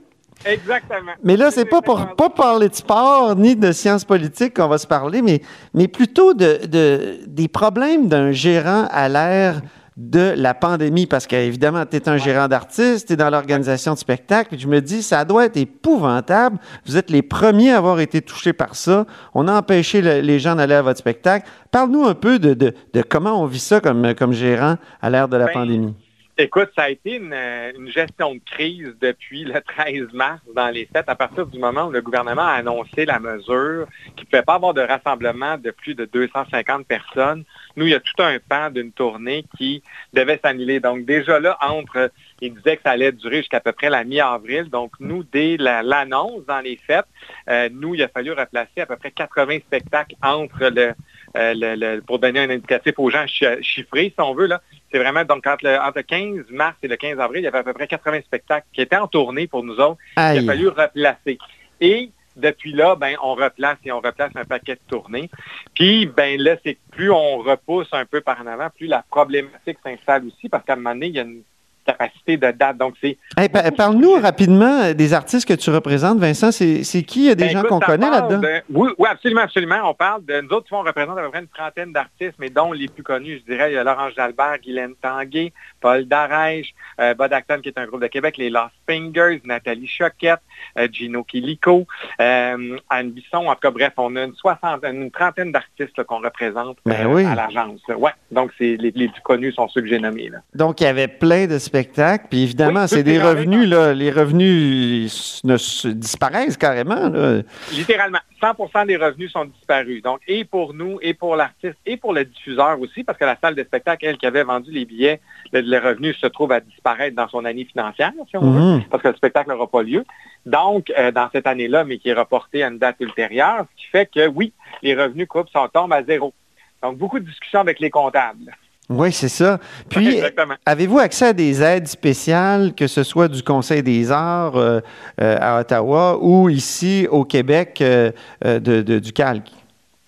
Exactement. 0.45 1.12
Mais 1.23 1.38
là, 1.38 1.51
c'est 1.51 1.65
pas 1.65 1.82
pour 1.82 2.15
pas 2.15 2.30
parler 2.30 2.69
de 2.69 2.75
sport 2.75 3.36
ni 3.36 3.56
de 3.56 3.71
sciences 3.71 4.06
politiques 4.06 4.56
qu'on 4.56 4.67
va 4.67 4.77
se 4.77 4.88
parler, 4.88 5.21
mais, 5.21 5.41
mais 5.73 5.88
plutôt 5.88 6.34
de, 6.34 6.65
de 6.65 7.19
des 7.27 7.47
problèmes 7.47 8.08
d'un 8.08 8.32
gérant 8.32 8.88
à 8.91 9.10
l'ère 9.10 9.62
de 9.97 10.34
la 10.36 10.54
pandémie, 10.54 11.06
parce 11.06 11.27
qu'évidemment, 11.27 11.86
tu 11.86 11.97
es 11.97 12.10
un 12.10 12.17
gérant 12.17 12.47
d'artiste, 12.47 13.08
tu 13.08 13.13
es 13.13 13.15
dans 13.15 13.30
l'organisation 13.30 13.93
de 13.93 13.97
spectacles, 13.97 14.58
je 14.58 14.67
me 14.67 14.80
dis, 14.82 15.04
ça 15.04 15.25
doit 15.25 15.45
être 15.45 15.58
épouvantable. 15.58 16.58
Vous 16.86 16.97
êtes 16.97 17.10
les 17.10 17.21
premiers 17.21 17.71
à 17.71 17.77
avoir 17.77 17.99
été 17.99 18.21
touchés 18.21 18.54
par 18.54 18.75
ça. 18.75 19.06
On 19.34 19.47
a 19.47 19.54
empêché 19.54 20.01
les 20.01 20.39
gens 20.39 20.56
d'aller 20.56 20.75
à 20.75 20.82
votre 20.82 20.99
spectacle. 20.99 21.47
Parle-nous 21.71 22.06
un 22.06 22.15
peu 22.15 22.39
de, 22.39 22.54
de, 22.54 22.73
comment 23.08 23.41
on 23.41 23.45
vit 23.45 23.60
ça 23.60 23.82
comme, 23.82 24.15
comme 24.15 24.32
gérant 24.34 24.77
à 25.01 25.10
l'ère 25.10 25.27
de 25.27 25.38
la 25.38 25.47
Ben, 25.47 25.54
pandémie. 25.54 25.93
Écoute, 26.41 26.71
ça 26.75 26.86
a 26.86 26.89
été 26.89 27.17
une, 27.17 27.36
une, 27.36 27.88
gestion 27.91 28.34
de 28.34 28.41
crise 28.43 28.95
depuis 28.99 29.43
le 29.43 29.62
13 29.77 30.12
mars 30.12 30.41
dans 30.56 30.69
les 30.69 30.88
fêtes, 30.88 31.08
à 31.08 31.13
partir 31.13 31.45
du 31.45 31.60
moment 31.60 31.86
où 31.86 31.91
le 31.91 32.01
gouvernement 32.01 32.41
a 32.41 32.54
annoncé 32.54 33.06
la 33.06 33.19
mesure 33.19 33.86
qu'il 34.15 34.25
ne 34.25 34.30
pouvait 34.32 34.41
pas 34.41 34.56
avoir 34.56 34.73
de 34.73 34.82
rassemblement 34.82 35.60
de 35.60 35.69
plus 35.69 35.93
de 35.93 36.06
250 36.06 36.88
personnes. 36.88 37.43
Nous, 37.75 37.86
il 37.86 37.91
y 37.91 37.93
a 37.93 37.99
tout 37.99 38.23
un 38.23 38.39
pan 38.39 38.71
d'une 38.71 38.91
tournée 38.91 39.45
qui 39.56 39.84
devait 40.13 40.39
s'annuler. 40.43 40.80
Donc 40.80 41.06
déjà 41.06 41.39
là, 41.39 41.60
entre, 41.62 42.12
il 42.41 42.56
disait 42.56 42.77
que 42.77 42.84
ça 42.84 42.91
allait 42.91 43.12
durer 43.12 43.38
jusqu'à 43.38 43.60
peu 43.60 43.71
près 43.71 43.91
la 43.91 44.04
mi-avril. 44.04 44.67
Donc 44.71 44.93
nous, 44.99 45.23
dès 45.23 45.58
l'annonce 45.58 46.43
dans 46.47 46.62
les 46.62 46.77
fêtes, 46.77 47.06
euh, 47.49 47.69
nous, 47.71 47.93
il 47.93 48.01
a 48.01 48.08
fallu 48.08 48.32
replacer 48.32 48.82
à 48.82 48.88
peu 48.88 48.95
près 48.95 49.12
80 49.12 49.60
spectacles 49.60 50.15
entre 50.23 50.63
euh, 50.63 50.93
le, 51.36 51.99
pour 51.99 52.17
donner 52.17 52.39
un 52.39 52.49
indicatif 52.49 52.95
aux 52.97 53.12
gens 53.12 53.27
chiffrés, 53.27 54.12
si 54.15 54.21
on 54.21 54.34
veut. 54.34 54.47
Là. 54.47 54.60
C'est 54.91 54.99
vraiment, 54.99 55.23
donc, 55.23 55.47
entre 55.47 55.65
le, 55.65 55.77
entre 55.77 55.97
le 55.97 56.04
15 56.04 56.51
mars 56.51 56.75
et 56.84 56.88
le 56.88 56.97
15 56.97 57.19
avril, 57.19 57.41
il 57.41 57.45
y 57.45 57.47
avait 57.47 57.60
à 57.60 57.63
peu 57.63 57.73
près 57.73 57.88
80 57.88 58.21
spectacles 58.21 58.67
qui 58.73 58.82
étaient 58.82 58.97
en 58.97 59.08
tournée 59.08 59.47
pour 59.47 59.63
nous 59.63 59.80
autres. 59.80 59.97
Aïe. 60.15 60.38
Il 60.38 60.43
a 60.43 60.54
fallu 60.54 60.67
replacer. 60.67 61.38
Et 61.80 62.12
depuis 62.36 62.73
là, 62.73 62.95
ben, 62.95 63.15
on 63.21 63.36
replace 63.36 63.77
et 63.86 63.91
on 63.91 63.99
replace 63.99 64.32
un 64.36 64.45
paquet 64.45 64.75
de 64.75 64.82
tournées. 64.88 65.30
Puis, 65.73 66.06
ben 66.06 66.39
là, 66.39 66.56
c'est 66.63 66.75
que 66.75 66.80
plus 66.91 67.12
on 67.12 67.38
repousse 67.39 67.89
un 67.91 68.06
peu 68.06 68.21
par 68.21 68.41
en 68.41 68.47
avant, 68.47 68.69
plus 68.69 68.88
la 68.88 69.04
problématique 69.10 69.77
s'installe 69.84 70.25
aussi, 70.25 70.49
parce 70.49 70.63
qu'à 70.65 70.73
un 70.73 70.77
moment 70.77 70.93
donné, 70.93 71.08
il 71.08 71.15
y 71.15 71.19
a 71.19 71.23
une 71.23 71.43
capacité 71.91 72.38
de 72.38 72.51
date. 72.51 72.77
Donc, 72.77 72.95
c'est. 73.01 73.17
Hey, 73.38 73.49
pa- 73.49 73.69
Parle-nous 73.71 74.13
rapidement 74.13 74.91
des 74.93 75.13
artistes 75.13 75.47
que 75.47 75.54
tu 75.54 75.69
représentes, 75.69 76.19
Vincent. 76.19 76.51
C'est 76.51 77.04
qui? 77.04 77.21
Il 77.21 77.25
y 77.25 77.30
a 77.32 77.36
des 77.36 77.45
Ben, 77.45 77.51
gens 77.51 77.63
qu'on 77.63 77.80
connaît 77.80 78.10
là-dedans? 78.10 78.39
de- 78.39 78.62
oui, 78.69 78.89
oui, 78.97 79.08
absolument, 79.10 79.41
absolument. 79.41 79.89
On 79.89 79.93
parle 79.93 80.25
de 80.25 80.41
nous 80.41 80.49
autres, 80.49 80.67
on 80.71 80.82
représente 80.82 81.17
à 81.17 81.21
peu 81.21 81.30
près 81.30 81.39
une 81.39 81.47
trentaine 81.47 81.91
d'artistes, 81.91 82.36
mais 82.39 82.49
dont 82.49 82.71
les 82.71 82.88
plus 82.88 83.04
connus, 83.04 83.41
je 83.45 83.54
dirais, 83.54 83.71
il 83.71 83.75
y 83.75 83.77
a 83.77 83.84
Laurence 83.84 84.13
Jalbert, 84.15 84.58
Guylaine 84.63 84.93
Tanguay, 85.01 85.54
Paul 85.80 86.06
Darèche, 86.06 86.73
euh, 86.99 87.13
Bud 87.13 87.34
Acton, 87.34 87.60
qui 87.62 87.69
est 87.69 87.77
un 87.77 87.86
groupe 87.86 88.01
de 88.01 88.08
Québec, 88.08 88.38
les 88.38 88.49
Lost 88.49 88.71
Fingers, 88.89 89.41
Nathalie 89.45 89.88
Choquette, 89.88 90.39
euh, 90.77 90.88
Gino 90.91 91.23
Quilico, 91.23 91.86
euh, 92.19 92.77
Anne 92.89 93.12
Bisson. 93.12 93.47
En 93.47 93.54
tout 93.54 93.60
cas, 93.62 93.71
bref, 93.71 93.93
on 93.97 94.15
a 94.15 94.23
une 94.23 94.36
soixantaine, 94.36 95.01
une 95.01 95.12
trentaine 95.12 95.51
d'artistes 95.51 96.04
qu'on 96.04 96.19
représente 96.19 96.77
Ben 96.86 97.06
euh, 97.08 97.13
oui. 97.13 97.25
à 97.25 97.36
l'agence. 97.36 97.80
Ouais, 97.89 98.12
donc 98.32 98.51
les, 98.60 98.77
les 98.77 98.91
plus 98.91 99.21
connus 99.23 99.51
sont 99.54 99.67
ceux 99.69 99.82
que 99.82 99.88
j'ai 99.88 99.99
nommés. 99.99 100.30
Là. 100.30 100.39
Donc, 100.54 100.82
il 100.82 100.84
y 100.86 100.88
avait 100.88 101.08
plein 101.08 101.47
de 101.47 101.58
spectacles. 101.58 101.80
Puis 102.29 102.43
évidemment, 102.43 102.81
Oui, 102.81 102.87
c'est 102.89 103.03
des 103.03 103.19
revenus, 103.21 103.67
là. 103.67 103.93
Les 103.93 104.11
revenus 104.11 105.41
ne 105.43 105.57
se 105.57 105.87
disparaissent 105.87 106.57
carrément, 106.57 107.09
là. 107.09 107.41
Littéralement, 107.71 108.19
100% 108.41 108.85
des 108.87 108.97
revenus 108.97 109.31
sont 109.31 109.45
disparus. 109.45 110.01
Donc, 110.01 110.19
et 110.27 110.45
pour 110.45 110.73
nous, 110.73 110.97
et 111.01 111.13
pour 111.13 111.35
l'artiste, 111.35 111.77
et 111.85 111.97
pour 111.97 112.13
le 112.13 112.25
diffuseur 112.25 112.79
aussi, 112.79 113.03
parce 113.03 113.17
que 113.17 113.25
la 113.25 113.37
salle 113.39 113.55
de 113.55 113.63
spectacle, 113.63 114.05
elle, 114.05 114.17
qui 114.17 114.25
avait 114.25 114.43
vendu 114.43 114.71
les 114.71 114.85
billets, 114.85 115.21
le, 115.53 115.61
le 115.61 115.77
revenu 115.77 116.13
se 116.13 116.27
trouve 116.27 116.51
à 116.51 116.59
disparaître 116.59 117.15
dans 117.15 117.27
son 117.29 117.45
année 117.45 117.65
financière, 117.65 118.11
si 118.29 118.37
on 118.37 118.51
veut, 118.51 118.59
Mhm. 118.77 118.83
parce 118.89 119.03
que 119.03 119.09
le 119.09 119.15
spectacle 119.15 119.49
n'aura 119.49 119.67
pas 119.67 119.83
lieu. 119.83 120.03
Donc, 120.45 120.91
euh, 120.97 121.11
dans 121.11 121.29
cette 121.31 121.45
année-là, 121.47 121.83
mais 121.83 121.97
qui 121.99 122.09
est 122.09 122.13
reportée 122.13 122.63
à 122.63 122.67
une 122.69 122.79
date 122.79 122.95
ultérieure, 122.99 123.65
ce 123.77 123.81
qui 123.83 123.89
fait 123.91 124.09
que, 124.11 124.27
oui, 124.27 124.53
les 124.81 124.95
revenus 124.95 125.27
coupent 125.27 125.49
sont 125.49 125.67
tombent 125.67 125.93
à 125.93 126.03
zéro. 126.03 126.33
Donc, 126.81 126.97
beaucoup 126.97 127.19
de 127.19 127.25
discussions 127.25 127.59
avec 127.59 127.79
les 127.79 127.91
comptables. 127.91 128.51
Oui, 128.91 129.12
c'est 129.13 129.30
ça. 129.30 129.58
Puis, 129.89 130.21
avez-vous 130.65 130.99
accès 130.99 131.27
à 131.27 131.34
des 131.34 131.63
aides 131.63 131.88
spéciales, 131.88 132.73
que 132.75 132.88
ce 132.88 133.04
soit 133.04 133.30
du 133.30 133.41
Conseil 133.41 133.82
des 133.82 134.12
arts 134.12 134.58
euh, 134.58 134.82
euh, 135.21 135.38
à 135.39 135.60
Ottawa 135.62 136.17
ou 136.19 136.49
ici 136.49 137.08
au 137.10 137.23
Québec 137.23 137.80
euh, 137.82 138.12
de, 138.43 138.82
de- 138.82 138.99
du 138.99 139.13
Calque? 139.13 139.47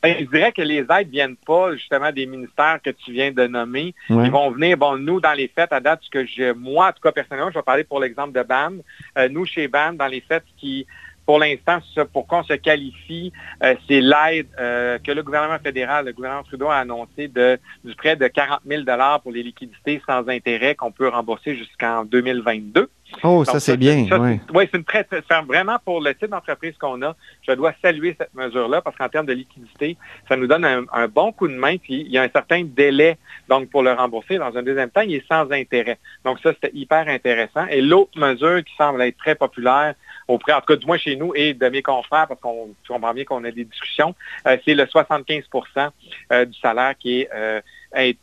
Ben, 0.02 0.17
je 0.19 0.26
dirais 0.26 0.52
que 0.52 0.62
les 0.62 0.80
aides 0.80 1.10
viennent 1.10 1.38
pas 1.48 1.74
justement 1.78 2.12
des 2.12 2.26
ministères 2.26 2.80
que 2.84 2.89
tu 2.89 3.13
viens 3.13 3.32
de 3.32 3.48
nommer. 3.48 3.96
Ouais. 4.10 4.26
Ils 4.26 4.32
vont 4.32 4.52
venir, 4.52 4.76
bon, 4.78 4.98
nous, 4.98 5.22
dans 5.22 5.32
les 5.32 5.50
fêtes, 5.56 5.72
à 5.72 5.80
date, 5.80 6.02
ce 6.04 6.10
que 6.10 6.26
je, 6.26 6.52
moi, 6.52 6.89
en 6.89 6.91
tout 6.91 7.00
cas, 7.02 7.13
personnellement, 7.13 7.52
je 7.52 7.58
vais 7.60 7.63
parler 7.63 7.86
pour 7.86 8.02
l'exemple 8.02 8.34
de 8.34 8.43
BAM. 8.43 8.82
Nous, 9.30 9.46
chez 9.46 9.69
BAM, 9.69 9.96
dans 9.96 10.08
les 10.08 10.19
fêtes, 10.19 10.43
qui, 10.58 10.86
pour 11.25 11.39
l'instant, 11.39 11.79
pour 12.12 12.27
qu'on 12.27 12.43
se 12.43 12.53
qualifie, 12.53 13.31
euh, 13.63 13.75
c'est 13.88 14.01
l'aide 14.01 14.47
euh, 14.59 14.99
que 14.99 15.12
le 15.12 15.23
gouvernement 15.23 15.59
fédéral, 15.59 16.05
le 16.05 16.13
gouvernement 16.13 16.43
Trudeau 16.43 16.67
a 16.67 16.77
annoncé 16.77 17.27
de, 17.27 17.57
du 17.83 17.95
prêt 17.95 18.15
de 18.15 18.27
40 18.27 18.62
000 18.65 18.83
pour 19.21 19.31
les 19.31 19.43
liquidités 19.43 20.01
sans 20.05 20.27
intérêt 20.27 20.75
qu'on 20.75 20.91
peut 20.91 21.07
rembourser 21.07 21.55
jusqu'en 21.55 22.03
2022. 22.05 22.89
Oh, 23.23 23.43
ça, 23.45 23.60
c'est 23.60 23.78
bien. 23.78 24.08
ça, 24.10 24.19
ouais. 24.19 24.39
c'est- 24.47 24.56
Oui, 24.58 24.67
c'est 24.71 24.78
une 24.78 24.84
très, 24.84 25.06
vraiment 25.47 25.78
pour 25.84 26.02
le 26.02 26.13
type 26.15 26.30
d'entreprise 26.30 26.76
qu'on 26.78 27.02
a. 27.04 27.15
Je 27.47 27.54
dois 27.54 27.73
saluer 27.82 28.15
cette 28.17 28.34
mesure-là 28.34 28.82
parce 28.82 28.95
qu'en 28.97 29.10
termes 29.10 29.26
de 29.26 29.34
liquidité, 29.34 29.97
ça 30.28 30.36
nous 30.36 30.47
donne 30.47 30.65
un, 30.65 30.84
un 30.91 31.08
bon 31.08 31.32
coup 31.32 31.47
de 31.47 31.54
main. 31.56 31.78
Puis 31.78 32.02
il 32.02 32.12
y 32.12 32.17
a 32.17 32.23
un 32.23 32.30
certain 32.30 32.63
délai 32.63 33.17
donc 33.47 33.69
pour 33.69 33.84
le 33.84 33.91
rembourser. 33.93 34.38
Dans 34.38 34.56
un 34.58 34.63
deuxième 34.63 34.89
temps, 34.89 35.02
il 35.02 35.15
est 35.15 35.28
sans 35.28 35.49
intérêt. 35.52 35.97
Donc 36.26 36.39
ça, 36.39 36.54
c'était 36.54 36.71
hyper 36.73 37.08
intéressant. 37.08 37.65
Et 37.67 37.82
l'autre 37.82 38.17
mesure 38.17 38.63
qui 38.63 38.73
semble 38.78 39.02
être 39.02 39.17
très 39.17 39.36
populaire 39.36 39.93
auprès, 40.28 40.54
en 40.54 40.60
tout 40.62 40.67
cas 40.67 40.76
du 40.78 40.86
moins 40.86 40.97
chez 40.97 41.15
nous 41.17 41.34
et 41.36 41.54
de 41.54 41.67
mes 41.67 41.82
confrères, 41.82 42.28
parce 42.28 42.39
qu'on 42.39 42.69
comprend 42.88 43.13
bien 43.13 43.26
qu'on 43.26 43.43
a 43.43 43.52
des 43.52 43.65
discussions, 43.65 44.15
euh, 44.47 44.58
c'est 44.63 44.73
le 44.73 44.86
75% 44.86 45.89
euh, 46.32 46.45
du 46.45 46.58
salaire 46.60 46.93
qui 46.97 47.21
est, 47.21 47.30
euh, 47.34 47.60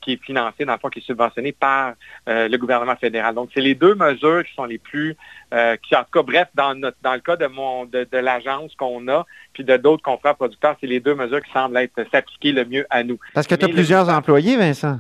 qui 0.01 0.13
est 0.15 0.23
financé, 0.25 0.65
dans 0.65 0.73
le 0.73 0.79
fond, 0.79 0.89
qui 0.89 0.99
est 0.99 1.03
subventionné 1.07 1.53
par 1.53 1.95
euh, 2.29 2.49
le 2.49 2.59
gouvernement 2.59 2.97
fédéral. 2.97 3.35
Donc, 3.35 3.51
c'est 3.55 3.61
les 3.61 3.75
deux 3.75 3.95
mesures 3.95 4.45
qui 4.45 4.53
sont 4.55 4.65
les 4.65 4.79
plus, 4.79 5.17
euh, 5.55 5.77
qui, 5.83 5.95
en 5.97 6.01
tout 6.05 6.11
cas, 6.13 6.23
bref, 6.23 6.49
dans, 6.55 6.75
notre, 6.75 6.97
dans 7.03 7.15
le 7.15 7.21
cas 7.21 7.37
de, 7.37 7.47
mon, 7.47 7.85
de, 7.85 8.07
de 8.11 8.19
l'agence 8.19 8.75
qu'on 8.77 9.07
a, 9.09 9.25
puis 9.53 9.65
de 9.65 9.77
d'autres 9.77 10.03
confrères 10.03 10.35
producteurs, 10.37 10.77
c'est 10.81 10.87
les 10.87 11.01
deux 11.01 11.15
mesures 11.15 11.43
qui 11.43 11.53
semblent 11.53 11.77
être 11.77 12.05
s'appliquer 12.11 12.53
le 12.53 12.65
mieux 12.65 12.87
à 12.91 13.03
nous. 13.05 13.19
Parce 13.35 13.47
que 13.47 13.55
tu 13.55 13.65
as 13.65 13.69
Mais 13.69 13.73
le- 13.73 13.77
plusieurs 13.79 14.09
employés, 14.09 14.57
Vincent. 14.57 14.99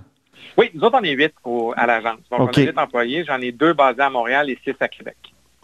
Oui, 0.56 0.70
nous 0.74 0.82
autres, 0.82 0.98
on 1.00 1.04
est 1.04 1.12
huit 1.12 1.32
au- 1.44 1.72
à 1.76 1.86
l'agence. 1.86 2.18
Donc, 2.30 2.40
on 2.40 2.46
a 2.48 2.60
huit 2.60 2.78
employés. 2.78 3.24
J'en 3.26 3.40
ai 3.40 3.52
deux 3.52 3.72
basés 3.72 4.02
à 4.02 4.10
Montréal 4.10 4.50
et 4.50 4.58
six 4.64 4.74
à 4.80 4.88
Québec. 4.88 5.16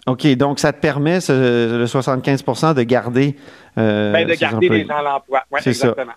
OK, 0.06 0.24
donc 0.36 0.60
ça 0.60 0.72
te 0.72 0.80
permet, 0.80 1.20
ce, 1.20 1.78
le 1.78 1.86
75 1.88 2.74
de 2.76 2.82
garder... 2.82 3.34
Euh, 3.76 4.12
ben, 4.12 4.26
de 4.28 4.34
garder 4.34 4.68
les 4.68 4.84
gens 4.86 4.98
à 4.98 5.02
l'emploi, 5.02 5.42
oui, 5.50 5.60
exactement. 5.66 6.12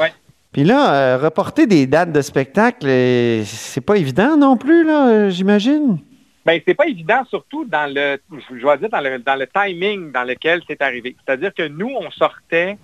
Ouais. 0.00 0.12
Puis 0.56 0.64
là, 0.64 0.94
euh, 0.94 1.18
reporter 1.18 1.66
des 1.66 1.86
dates 1.86 2.12
de 2.12 2.22
spectacle, 2.22 2.86
euh, 2.86 3.42
c'est 3.44 3.82
pas 3.82 3.98
évident 3.98 4.38
non 4.38 4.56
plus, 4.56 4.86
là, 4.86 5.28
j'imagine? 5.28 5.98
Bien, 6.46 6.58
c'est 6.66 6.72
pas 6.72 6.86
évident, 6.86 7.22
surtout 7.28 7.66
dans 7.66 7.92
le, 7.94 8.16
je 8.50 8.62
dois 8.62 8.78
dire, 8.78 8.88
dans 8.88 9.02
le, 9.02 9.18
dans 9.18 9.34
le 9.34 9.46
timing 9.46 10.12
dans 10.12 10.24
lequel 10.24 10.62
c'est 10.66 10.80
arrivé. 10.80 11.14
C'est-à-dire 11.26 11.52
que 11.52 11.68
nous, 11.68 11.90
on 12.00 12.10
sortait 12.10 12.78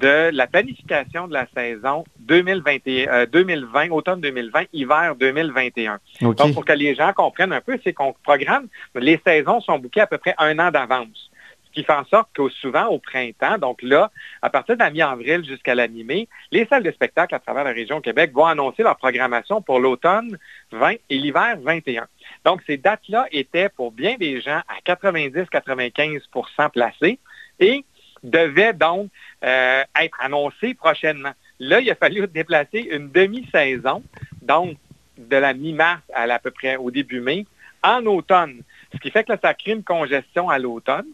de 0.00 0.30
la 0.32 0.46
planification 0.46 1.26
de 1.26 1.32
la 1.32 1.48
saison 1.52 2.04
2020, 2.20 3.26
2020 3.32 3.90
automne 3.90 4.20
2020, 4.20 4.66
hiver 4.72 5.16
2021. 5.18 5.98
Donc, 6.20 6.54
pour 6.54 6.64
que 6.64 6.74
les 6.74 6.94
gens 6.94 7.12
comprennent 7.12 7.52
un 7.52 7.60
peu, 7.60 7.76
c'est 7.82 7.92
qu'on 7.92 8.14
programme, 8.22 8.68
les 8.94 9.20
saisons 9.26 9.60
sont 9.60 9.80
bouquées 9.80 10.02
à 10.02 10.06
peu 10.06 10.18
près 10.18 10.36
un 10.38 10.56
an 10.60 10.70
d'avance. 10.70 11.28
Qui 11.76 11.84
fait 11.84 11.92
en 11.92 12.06
sorte 12.06 12.30
que 12.32 12.48
souvent 12.48 12.86
au 12.86 12.98
printemps, 12.98 13.58
donc 13.58 13.82
là, 13.82 14.10
à 14.40 14.48
partir 14.48 14.76
de 14.76 14.80
la 14.80 14.90
mi-avril 14.90 15.44
jusqu'à 15.44 15.74
la 15.74 15.88
mi-mai, 15.88 16.26
les 16.50 16.64
salles 16.64 16.82
de 16.82 16.90
spectacle 16.90 17.34
à 17.34 17.38
travers 17.38 17.64
la 17.64 17.72
région 17.72 18.00
Québec 18.00 18.30
vont 18.32 18.46
annoncer 18.46 18.82
leur 18.82 18.96
programmation 18.96 19.60
pour 19.60 19.78
l'automne 19.78 20.38
20 20.72 20.92
et 21.10 21.18
l'hiver 21.18 21.58
21. 21.60 22.06
Donc, 22.46 22.62
ces 22.66 22.78
dates-là 22.78 23.26
étaient 23.30 23.68
pour 23.68 23.92
bien 23.92 24.16
des 24.16 24.40
gens 24.40 24.62
à 24.68 24.80
90-95% 24.86 26.70
placées 26.70 27.18
et 27.60 27.84
devaient 28.22 28.72
donc 28.72 29.10
euh, 29.44 29.82
être 30.00 30.16
annoncées 30.20 30.72
prochainement. 30.72 31.32
Là, 31.60 31.80
il 31.80 31.90
a 31.90 31.94
fallu 31.94 32.26
déplacer 32.26 32.88
une 32.90 33.10
demi-saison, 33.10 34.02
donc 34.40 34.78
de 35.18 35.36
la 35.36 35.52
mi-mars 35.52 36.00
à, 36.14 36.22
à 36.22 36.38
peu 36.38 36.52
près 36.52 36.76
au 36.76 36.90
début 36.90 37.20
mai, 37.20 37.44
en 37.82 38.06
automne. 38.06 38.62
Ce 38.94 38.98
qui 38.98 39.10
fait 39.10 39.24
que 39.24 39.32
là, 39.32 39.38
ça 39.42 39.52
crée 39.52 39.72
une 39.72 39.84
congestion 39.84 40.48
à 40.48 40.58
l'automne. 40.58 41.06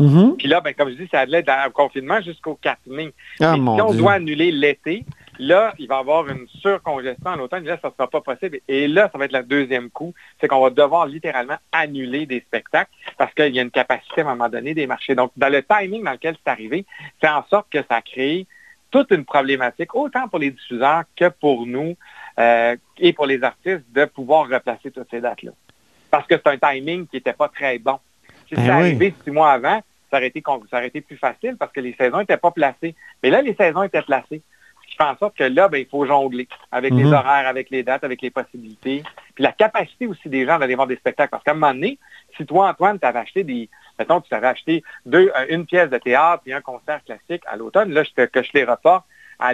Mm-hmm. 0.00 0.36
Puis 0.36 0.48
là, 0.48 0.60
ben, 0.60 0.74
comme 0.74 0.90
je 0.90 0.94
dis, 0.94 1.08
ça 1.10 1.20
allait 1.20 1.42
dans 1.42 1.64
le 1.64 1.70
confinement 1.70 2.20
jusqu'au 2.20 2.58
4 2.60 2.78
mai. 2.86 3.12
Ah, 3.40 3.54
si 3.54 3.60
on 3.60 3.92
doit 3.92 4.14
annuler 4.14 4.50
l'été, 4.50 5.04
là, 5.38 5.74
il 5.78 5.88
va 5.88 5.96
y 5.96 6.00
avoir 6.00 6.28
une 6.28 6.46
surcongestion 6.60 7.30
en 7.30 7.38
automne. 7.40 7.64
Là, 7.64 7.78
ça 7.82 7.88
ne 7.88 7.92
sera 7.92 8.08
pas 8.08 8.20
possible. 8.20 8.60
Et 8.66 8.88
là, 8.88 9.10
ça 9.12 9.18
va 9.18 9.26
être 9.26 9.36
le 9.36 9.42
deuxième 9.42 9.90
coup. 9.90 10.14
C'est 10.40 10.48
qu'on 10.48 10.60
va 10.60 10.70
devoir 10.70 11.06
littéralement 11.06 11.56
annuler 11.72 12.26
des 12.26 12.40
spectacles 12.40 12.90
parce 13.18 13.32
qu'il 13.34 13.54
y 13.54 13.58
a 13.58 13.62
une 13.62 13.70
capacité 13.70 14.22
à 14.22 14.24
un 14.24 14.34
moment 14.34 14.48
donné 14.48 14.74
des 14.74 14.86
marchés. 14.86 15.14
Donc, 15.14 15.32
dans 15.36 15.52
le 15.52 15.62
timing 15.62 16.02
dans 16.04 16.12
lequel 16.12 16.36
c'est 16.42 16.50
arrivé, 16.50 16.86
fait 17.20 17.28
en 17.28 17.44
sorte 17.48 17.66
que 17.70 17.82
ça 17.88 18.00
crée 18.00 18.46
toute 18.90 19.12
une 19.12 19.24
problématique, 19.24 19.94
autant 19.94 20.28
pour 20.28 20.40
les 20.40 20.50
diffuseurs 20.50 21.04
que 21.14 21.28
pour 21.28 21.66
nous 21.66 21.96
euh, 22.38 22.76
et 22.98 23.12
pour 23.12 23.26
les 23.26 23.42
artistes, 23.42 23.84
de 23.92 24.04
pouvoir 24.04 24.48
replacer 24.48 24.90
toutes 24.90 25.08
ces 25.10 25.20
dates-là. 25.20 25.52
Parce 26.10 26.26
que 26.26 26.34
c'est 26.34 26.46
un 26.48 26.58
timing 26.58 27.06
qui 27.06 27.16
n'était 27.16 27.32
pas 27.32 27.48
très 27.48 27.78
bon. 27.78 27.98
Si 28.48 28.56
ben 28.56 28.62
c'était 28.62 28.72
arrivé 28.72 29.14
six 29.22 29.30
mois 29.30 29.52
avant, 29.52 29.80
ça 30.10 30.16
aurait, 30.16 30.28
été, 30.28 30.42
ça 30.44 30.76
aurait 30.76 30.88
été 30.88 31.00
plus 31.00 31.16
facile 31.16 31.56
parce 31.58 31.72
que 31.72 31.80
les 31.80 31.94
saisons 31.94 32.18
n'étaient 32.18 32.36
pas 32.36 32.50
placées. 32.50 32.94
Mais 33.22 33.30
là, 33.30 33.42
les 33.42 33.54
saisons 33.54 33.82
étaient 33.82 34.02
placées. 34.02 34.42
Ce 34.82 34.90
qui 34.90 34.96
fait 34.96 35.04
en 35.04 35.16
sorte 35.16 35.36
que 35.36 35.44
là, 35.44 35.68
ben, 35.68 35.78
il 35.78 35.86
faut 35.86 36.04
jongler 36.04 36.48
avec 36.72 36.92
les 36.92 37.04
mhm. 37.04 37.12
horaires, 37.12 37.46
avec 37.46 37.70
les 37.70 37.82
dates, 37.82 38.02
avec 38.02 38.20
les 38.22 38.30
possibilités. 38.30 39.04
Puis 39.34 39.44
la 39.44 39.52
capacité 39.52 40.06
aussi 40.06 40.28
des 40.28 40.44
gens 40.46 40.58
d'aller 40.58 40.74
voir 40.74 40.88
des 40.88 40.96
spectacles. 40.96 41.30
Parce 41.30 41.44
qu'à 41.44 41.52
un 41.52 41.54
moment 41.54 41.72
doné, 41.72 41.98
si 42.36 42.44
toi, 42.44 42.68
Antoine, 42.68 42.98
tu 42.98 43.06
avais 43.06 43.20
acheté 43.20 43.44
des. 43.44 43.68
Mettons, 43.98 44.20
tu 44.20 44.34
avais 44.34 44.48
acheté 44.48 44.82
deux, 45.06 45.30
euh, 45.36 45.46
une 45.48 45.66
pièce 45.66 45.90
de 45.90 45.98
théâtre 45.98 46.42
et 46.46 46.52
un 46.52 46.60
concert 46.60 47.04
classique 47.04 47.42
à 47.46 47.56
l'automne, 47.56 47.92
là, 47.92 48.02
je 48.02 48.24
que 48.24 48.42
je 48.42 48.50
les 48.54 48.64
reporte 48.64 49.04
à, 49.40 49.52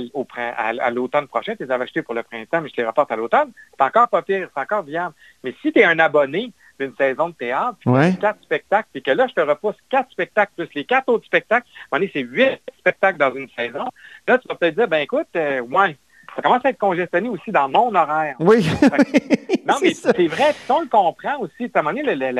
à, 0.58 0.90
l'automne 0.90 1.28
prochain, 1.28 1.54
tu 1.54 1.64
les 1.64 1.70
avais 1.70 1.84
achetés 1.84 2.02
pour 2.02 2.14
le 2.14 2.22
printemps, 2.22 2.60
mais 2.60 2.68
je 2.68 2.76
les 2.76 2.86
reporte 2.86 3.10
à 3.12 3.16
l'automne, 3.16 3.52
c'est 3.78 3.84
encore 3.84 4.08
pas 4.08 4.22
pire, 4.22 4.48
c'est 4.54 4.60
encore 4.60 4.82
viable. 4.82 5.14
Mais 5.44 5.54
si 5.62 5.72
tu 5.72 5.78
es 5.78 5.84
un 5.84 5.98
abonné 5.98 6.52
d'une 6.78 6.94
saison 6.96 7.28
de 7.30 7.34
théâtre, 7.34 7.76
puis 7.80 8.16
quatre 8.20 8.42
spectacles, 8.42 8.88
puis 8.92 9.02
que 9.02 9.10
là, 9.10 9.26
je 9.28 9.34
te 9.34 9.40
repousse 9.40 9.76
quatre 9.88 10.10
spectacles 10.10 10.52
plus 10.56 10.68
les 10.74 10.84
quatre 10.84 11.08
autres 11.08 11.26
spectacles, 11.26 11.66
c'est 12.12 12.20
huit 12.20 12.60
spectacles 12.78 13.18
dans 13.18 13.34
une 13.34 13.48
saison. 13.56 13.84
Là, 14.26 14.38
tu 14.38 14.48
vas 14.48 14.54
peut-être 14.54 14.76
dire, 14.76 14.88
ben 14.88 14.98
écoute, 14.98 15.28
euh, 15.36 15.60
ouais, 15.60 15.96
ça 16.34 16.42
commence 16.42 16.64
à 16.64 16.70
être 16.70 16.78
congestionné 16.78 17.28
aussi 17.28 17.50
dans 17.50 17.68
mon 17.68 17.94
horaire. 17.94 18.36
Oui. 18.40 18.66
non, 19.66 19.74
mais 19.82 19.94
c'est 19.94 20.26
vrai, 20.26 20.54
on 20.68 20.80
le 20.80 20.88
comprend 20.88 21.38
aussi. 21.40 21.70
À 21.74 21.78
un 21.78 21.82
moment 21.82 21.96
donné, 21.96 22.32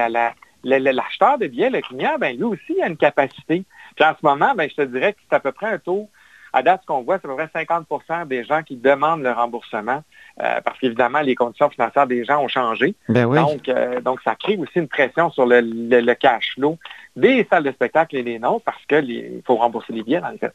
l'acheteur 0.92 1.38
de 1.38 1.46
billets, 1.46 1.70
le 1.70 1.80
client, 1.80 2.16
ben 2.18 2.36
lui 2.36 2.44
aussi, 2.44 2.74
il 2.76 2.82
a 2.82 2.88
une 2.88 2.96
capacité. 2.96 3.64
Puis 3.94 4.04
en 4.04 4.12
ce 4.12 4.24
moment, 4.24 4.54
ben, 4.54 4.68
je 4.68 4.74
te 4.74 4.82
dirais 4.82 5.14
que 5.14 5.18
c'est 5.28 5.36
à 5.36 5.40
peu 5.40 5.52
près 5.52 5.66
un 5.66 5.78
taux 5.78 6.08
à 6.56 6.62
date, 6.62 6.80
ce 6.82 6.86
qu'on 6.86 7.02
voit, 7.02 7.18
c'est 7.20 7.28
à 7.28 7.34
peu 7.34 7.36
près 7.36 7.64
50% 7.64 8.26
des 8.28 8.42
gens 8.42 8.62
qui 8.62 8.76
demandent 8.76 9.22
le 9.22 9.30
remboursement 9.30 10.02
euh, 10.42 10.60
parce 10.64 10.78
qu'évidemment, 10.78 11.20
les 11.20 11.34
conditions 11.34 11.68
financières 11.68 12.06
des 12.06 12.24
gens 12.24 12.42
ont 12.42 12.48
changé. 12.48 12.94
Ben 13.10 13.30
donc, 13.30 13.68
euh, 13.68 14.00
donc, 14.00 14.20
ça 14.24 14.34
crée 14.36 14.56
aussi 14.56 14.72
une 14.76 14.88
pression 14.88 15.30
sur 15.30 15.44
le, 15.44 16.14
cash 16.14 16.54
flow 16.54 16.78
des 17.14 17.46
salles 17.50 17.64
de 17.64 17.72
spectacle 17.72 18.16
et 18.16 18.22
des 18.22 18.38
nôtres 18.38 18.64
parce 18.64 18.82
qu'il 18.88 19.42
faut 19.46 19.56
rembourser 19.56 19.92
les 19.92 20.02
billets, 20.02 20.20
dans 20.22 20.30
le 20.30 20.38
fait. 20.38 20.52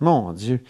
Mon 0.00 0.32
Dieu. 0.32 0.60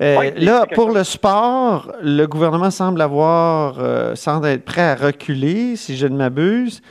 Euh, 0.00 0.30
là, 0.36 0.64
pour 0.74 0.90
le 0.90 1.04
sport, 1.04 1.92
le 2.00 2.24
gouvernement 2.24 2.70
semble 2.70 3.02
avoir, 3.02 4.16
semble 4.16 4.46
être 4.46 4.64
prêt 4.64 4.82
à 4.82 4.94
reculer, 4.94 5.76
si 5.76 5.96
je 5.98 6.06
ne 6.06 6.16
m'abuse. 6.16 6.82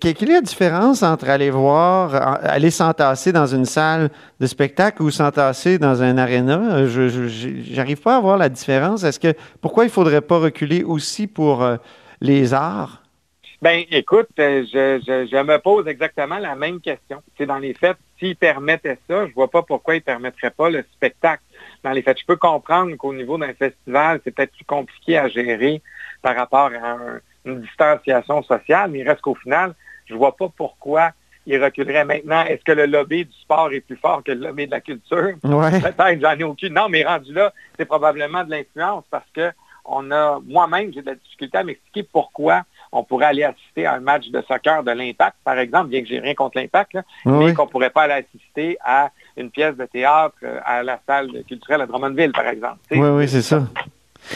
Quelle 0.00 0.30
est 0.30 0.34
la 0.34 0.40
différence 0.42 1.02
entre 1.02 1.30
aller 1.30 1.48
voir, 1.48 2.14
aller 2.42 2.70
s'entasser 2.70 3.32
dans 3.32 3.46
une 3.46 3.64
salle 3.64 4.10
de 4.38 4.46
spectacle 4.46 5.02
ou 5.02 5.10
s'entasser 5.10 5.78
dans 5.78 6.02
un 6.02 6.18
aréna? 6.18 6.86
Je 6.86 7.74
n'arrive 7.74 8.02
pas 8.02 8.16
à 8.16 8.20
voir 8.20 8.36
la 8.36 8.50
différence. 8.50 9.02
Est-ce 9.02 9.18
que 9.18 9.32
pourquoi 9.62 9.84
il 9.84 9.86
ne 9.86 9.92
faudrait 9.92 10.20
pas 10.20 10.38
reculer 10.38 10.84
aussi 10.84 11.26
pour 11.26 11.62
euh, 11.62 11.76
les 12.20 12.52
arts? 12.52 13.02
Ben, 13.62 13.84
écoute, 13.90 14.28
euh, 14.38 14.64
je, 14.70 15.42
me 15.42 15.58
pose 15.58 15.88
exactement 15.88 16.38
la 16.38 16.54
même 16.54 16.80
question. 16.80 17.22
C'est 17.38 17.46
dans 17.46 17.58
les 17.58 17.72
faits, 17.72 17.96
s'ils 18.18 18.36
permettaient 18.36 18.98
ça, 19.08 19.24
je 19.24 19.30
ne 19.30 19.34
vois 19.34 19.50
pas 19.50 19.62
pourquoi 19.62 19.94
ils 19.94 19.98
ne 19.98 20.02
permettraient 20.02 20.50
pas 20.50 20.68
le 20.68 20.84
spectacle. 20.92 21.42
Dans 21.82 21.92
les 21.92 22.02
faits, 22.02 22.20
je 22.20 22.26
peux 22.26 22.36
comprendre 22.36 22.94
qu'au 22.96 23.14
niveau 23.14 23.38
d'un 23.38 23.54
festival, 23.54 24.20
c'est 24.22 24.32
peut-être 24.32 24.52
plus 24.52 24.66
compliqué 24.66 25.16
à 25.16 25.28
gérer 25.28 25.80
par 26.20 26.36
rapport 26.36 26.70
à 26.70 26.90
un, 26.90 27.20
une 27.46 27.60
distanciation 27.62 28.42
sociale, 28.42 28.90
mais 28.90 29.00
il 29.00 29.08
reste 29.08 29.22
qu'au 29.22 29.34
final, 29.34 29.74
je 30.06 30.14
ne 30.14 30.18
vois 30.18 30.36
pas 30.36 30.48
pourquoi 30.54 31.12
il 31.46 31.62
reculerait 31.62 32.04
maintenant. 32.04 32.44
Est-ce 32.44 32.64
que 32.64 32.72
le 32.72 32.86
lobby 32.86 33.24
du 33.24 33.32
sport 33.32 33.72
est 33.72 33.80
plus 33.80 33.96
fort 33.96 34.22
que 34.22 34.32
le 34.32 34.46
lobby 34.46 34.66
de 34.66 34.72
la 34.72 34.80
culture? 34.80 35.34
Peut-être, 35.42 36.20
j'en 36.20 36.32
ai 36.32 36.44
aucune. 36.44 36.74
Non, 36.74 36.88
mais 36.88 37.04
rendu 37.04 37.32
là, 37.32 37.52
c'est 37.78 37.84
probablement 37.84 38.44
de 38.44 38.50
l'influence 38.50 39.04
parce 39.10 39.28
que 39.34 39.50
on 39.88 40.10
a, 40.10 40.40
moi-même, 40.44 40.92
j'ai 40.92 41.00
de 41.00 41.06
la 41.06 41.14
difficulté 41.14 41.58
à 41.58 41.62
m'expliquer 41.62 42.08
pourquoi 42.12 42.62
on 42.90 43.04
pourrait 43.04 43.26
aller 43.26 43.44
assister 43.44 43.86
à 43.86 43.94
un 43.94 44.00
match 44.00 44.28
de 44.30 44.42
soccer 44.42 44.82
de 44.82 44.90
l'Impact, 44.90 45.36
par 45.44 45.58
exemple, 45.58 45.88
bien 45.88 46.02
que 46.02 46.08
j'ai 46.08 46.18
rien 46.18 46.34
contre 46.34 46.58
l'Impact, 46.58 46.98
mais 47.24 47.54
qu'on 47.54 47.66
ne 47.66 47.68
pourrait 47.68 47.90
pas 47.90 48.02
aller 48.02 48.24
assister 48.26 48.78
à 48.84 49.10
une 49.36 49.50
pièce 49.50 49.76
de 49.76 49.84
théâtre 49.84 50.34
euh, 50.42 50.58
à 50.64 50.82
la 50.82 50.98
salle 51.06 51.30
culturelle 51.46 51.82
à 51.82 51.86
Drummondville, 51.86 52.32
par 52.32 52.48
exemple. 52.48 52.78
oui, 52.90 52.98
oui, 52.98 53.28
c'est 53.28 53.42
ça. 53.42 53.62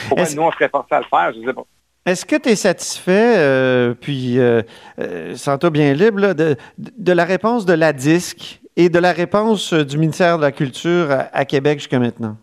Pourquoi 0.08 0.26
nous, 0.36 0.42
on 0.42 0.52
serait 0.52 0.68
forcé 0.68 0.94
à 0.94 1.00
le 1.00 1.06
faire, 1.06 1.32
je 1.32 1.40
ne 1.40 1.46
sais 1.46 1.52
pas. 1.52 1.64
Est-ce 2.10 2.26
que 2.26 2.34
tu 2.34 2.48
es 2.48 2.56
satisfait, 2.56 3.36
euh, 3.38 3.94
puis 3.94 4.40
euh, 4.40 4.62
euh, 4.98 5.36
sens-toi 5.36 5.70
bien 5.70 5.92
libre, 5.92 6.34
de, 6.34 7.12
la 7.12 7.24
réponse 7.24 7.64
de 7.64 7.72
la 7.72 7.92
DISC 7.92 8.60
et 8.74 8.88
de 8.88 8.98
la 8.98 9.12
réponse 9.12 9.72
du 9.72 9.96
ministère 9.96 10.36
de 10.36 10.42
la 10.42 10.50
Culture 10.50 11.06
à, 11.32 11.44
Québec 11.44 11.78
jusqu'à 11.78 12.00
maintenant? 12.00 12.36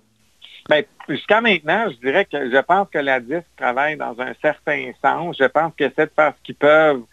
Bien, 0.69 0.83
jusqu'à 1.09 1.41
maintenant, 1.41 1.89
je 1.91 1.97
dirais 1.97 2.23
que 2.23 2.49
je 2.49 2.61
pense 2.61 2.87
que 2.89 2.99
la 2.99 3.19
DISC 3.19 3.43
travaille 3.57 3.97
dans 3.97 4.15
un 4.21 4.31
certain 4.41 4.89
sens. 5.03 5.35
Je 5.37 5.47
pense 5.47 5.73
que 5.77 5.91
c'est 5.97 6.05
de 6.05 6.11
faire 6.15 6.31
ce 6.37 6.43
qu'ils 6.45 6.55
peuvent, 6.55 7.03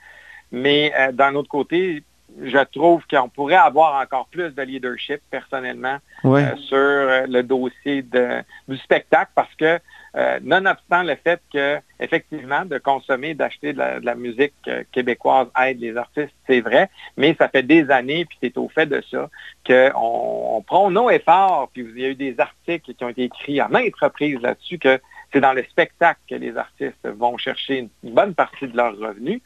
mais 0.52 0.92
d'un 1.12 1.34
autre 1.34 1.48
côté, 1.48 2.04
je 2.42 2.58
trouve 2.72 3.02
qu'on 3.08 3.28
pourrait 3.28 3.54
avoir 3.54 4.00
encore 4.00 4.26
plus 4.26 4.50
de 4.54 4.62
leadership 4.62 5.20
personnellement 5.30 5.98
sur 6.22 6.78
le 6.78 7.42
dossier 7.42 8.02
de, 8.02 8.42
du 8.68 8.76
spectacle 8.78 9.30
parce 9.34 9.54
que 9.54 9.78
euh, 10.16 10.38
nonobstant 10.42 11.02
le 11.02 11.16
fait 11.16 11.40
que, 11.52 11.80
effectivement, 11.98 12.64
de 12.64 12.78
consommer, 12.78 13.34
d'acheter 13.34 13.72
de, 13.72 13.80
la, 13.80 14.14
musique 14.14 14.54
euh, 14.68 14.84
québécoise 14.92 15.48
aide 15.60 15.80
les 15.80 15.96
artistes, 15.96 16.32
c'est 16.46 16.60
vrai, 16.60 16.88
mais 17.16 17.34
ça 17.36 17.48
fait 17.48 17.64
des 17.64 17.90
années, 17.90 18.24
puis 18.24 18.38
c'est 18.40 18.56
au 18.56 18.68
fait 18.68 18.86
de 18.86 19.02
ça, 19.10 19.28
qu'on 19.66 20.56
on 20.56 20.62
prend 20.62 20.88
nos 20.88 21.10
efforts, 21.10 21.68
puis 21.72 21.84
il 21.96 22.00
y 22.00 22.04
a 22.04 22.10
eu 22.10 22.14
des 22.14 22.38
articles 22.38 22.94
qui 22.94 23.04
ont 23.04 23.08
été 23.08 23.24
écrits 23.24 23.58
à 23.58 23.66
maintes 23.66 23.96
reprises 24.00 24.40
là-dessus, 24.40 24.78
que 24.78 25.00
c'est 25.32 25.40
dans 25.40 25.52
le 25.52 25.64
spectacle 25.64 26.20
que 26.30 26.36
les 26.36 26.56
artistes 26.56 27.08
vont 27.08 27.36
chercher 27.36 27.78
une, 27.78 28.12
bonne 28.12 28.34
partie 28.34 28.68
de 28.68 28.76
leurs 28.76 28.96
revenus. 28.96 29.40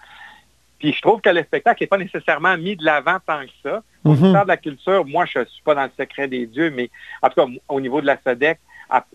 Puis 0.78 0.92
je 0.92 1.00
trouve 1.00 1.20
que 1.20 1.30
le 1.30 1.42
spectacle 1.42 1.82
n'est 1.82 1.88
pas 1.88 1.98
nécessairement 1.98 2.56
mis 2.56 2.76
de 2.76 2.84
l'avant 2.84 3.18
tant 3.26 3.42
que 3.42 3.52
ça. 3.62 3.82
Au 4.04 4.12
mm 4.12 4.42
de 4.42 4.48
la 4.48 4.56
culture, 4.56 5.04
moi, 5.04 5.26
je 5.26 5.40
ne 5.40 5.44
suis 5.44 5.62
pas 5.62 5.74
dans 5.74 5.84
le 5.84 5.90
secret 5.98 6.28
des 6.28 6.46
dieux, 6.46 6.70
mais 6.70 6.90
en 7.22 7.28
tout 7.28 7.34
cas, 7.34 7.46
au 7.68 7.80
niveau 7.80 8.00
de 8.00 8.06
la 8.06 8.16
SEDEC, 8.24 8.58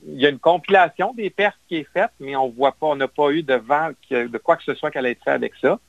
il 0.05 0.21
y 0.21 0.25
a 0.25 0.29
une 0.29 0.39
compilation 0.39 1.13
des 1.13 1.29
pertes 1.29 1.57
qui 1.67 1.77
est 1.77 1.87
faite, 1.93 2.11
mais 2.19 2.35
on 2.35 2.49
voit 2.49 2.73
pas, 2.73 2.87
on 2.87 2.95
n'a 2.95 3.07
pas 3.07 3.31
eu 3.31 3.41
de 3.41 3.55
vent 3.55 3.89
de 4.11 4.37
quoi 4.37 4.55
que 4.57 4.63
ce 4.63 4.75
soit 4.75 4.91
qu'elle 4.91 5.05
ait 5.05 5.17
fait 5.23 5.31
avec 5.31 5.53
ça, 5.61 5.79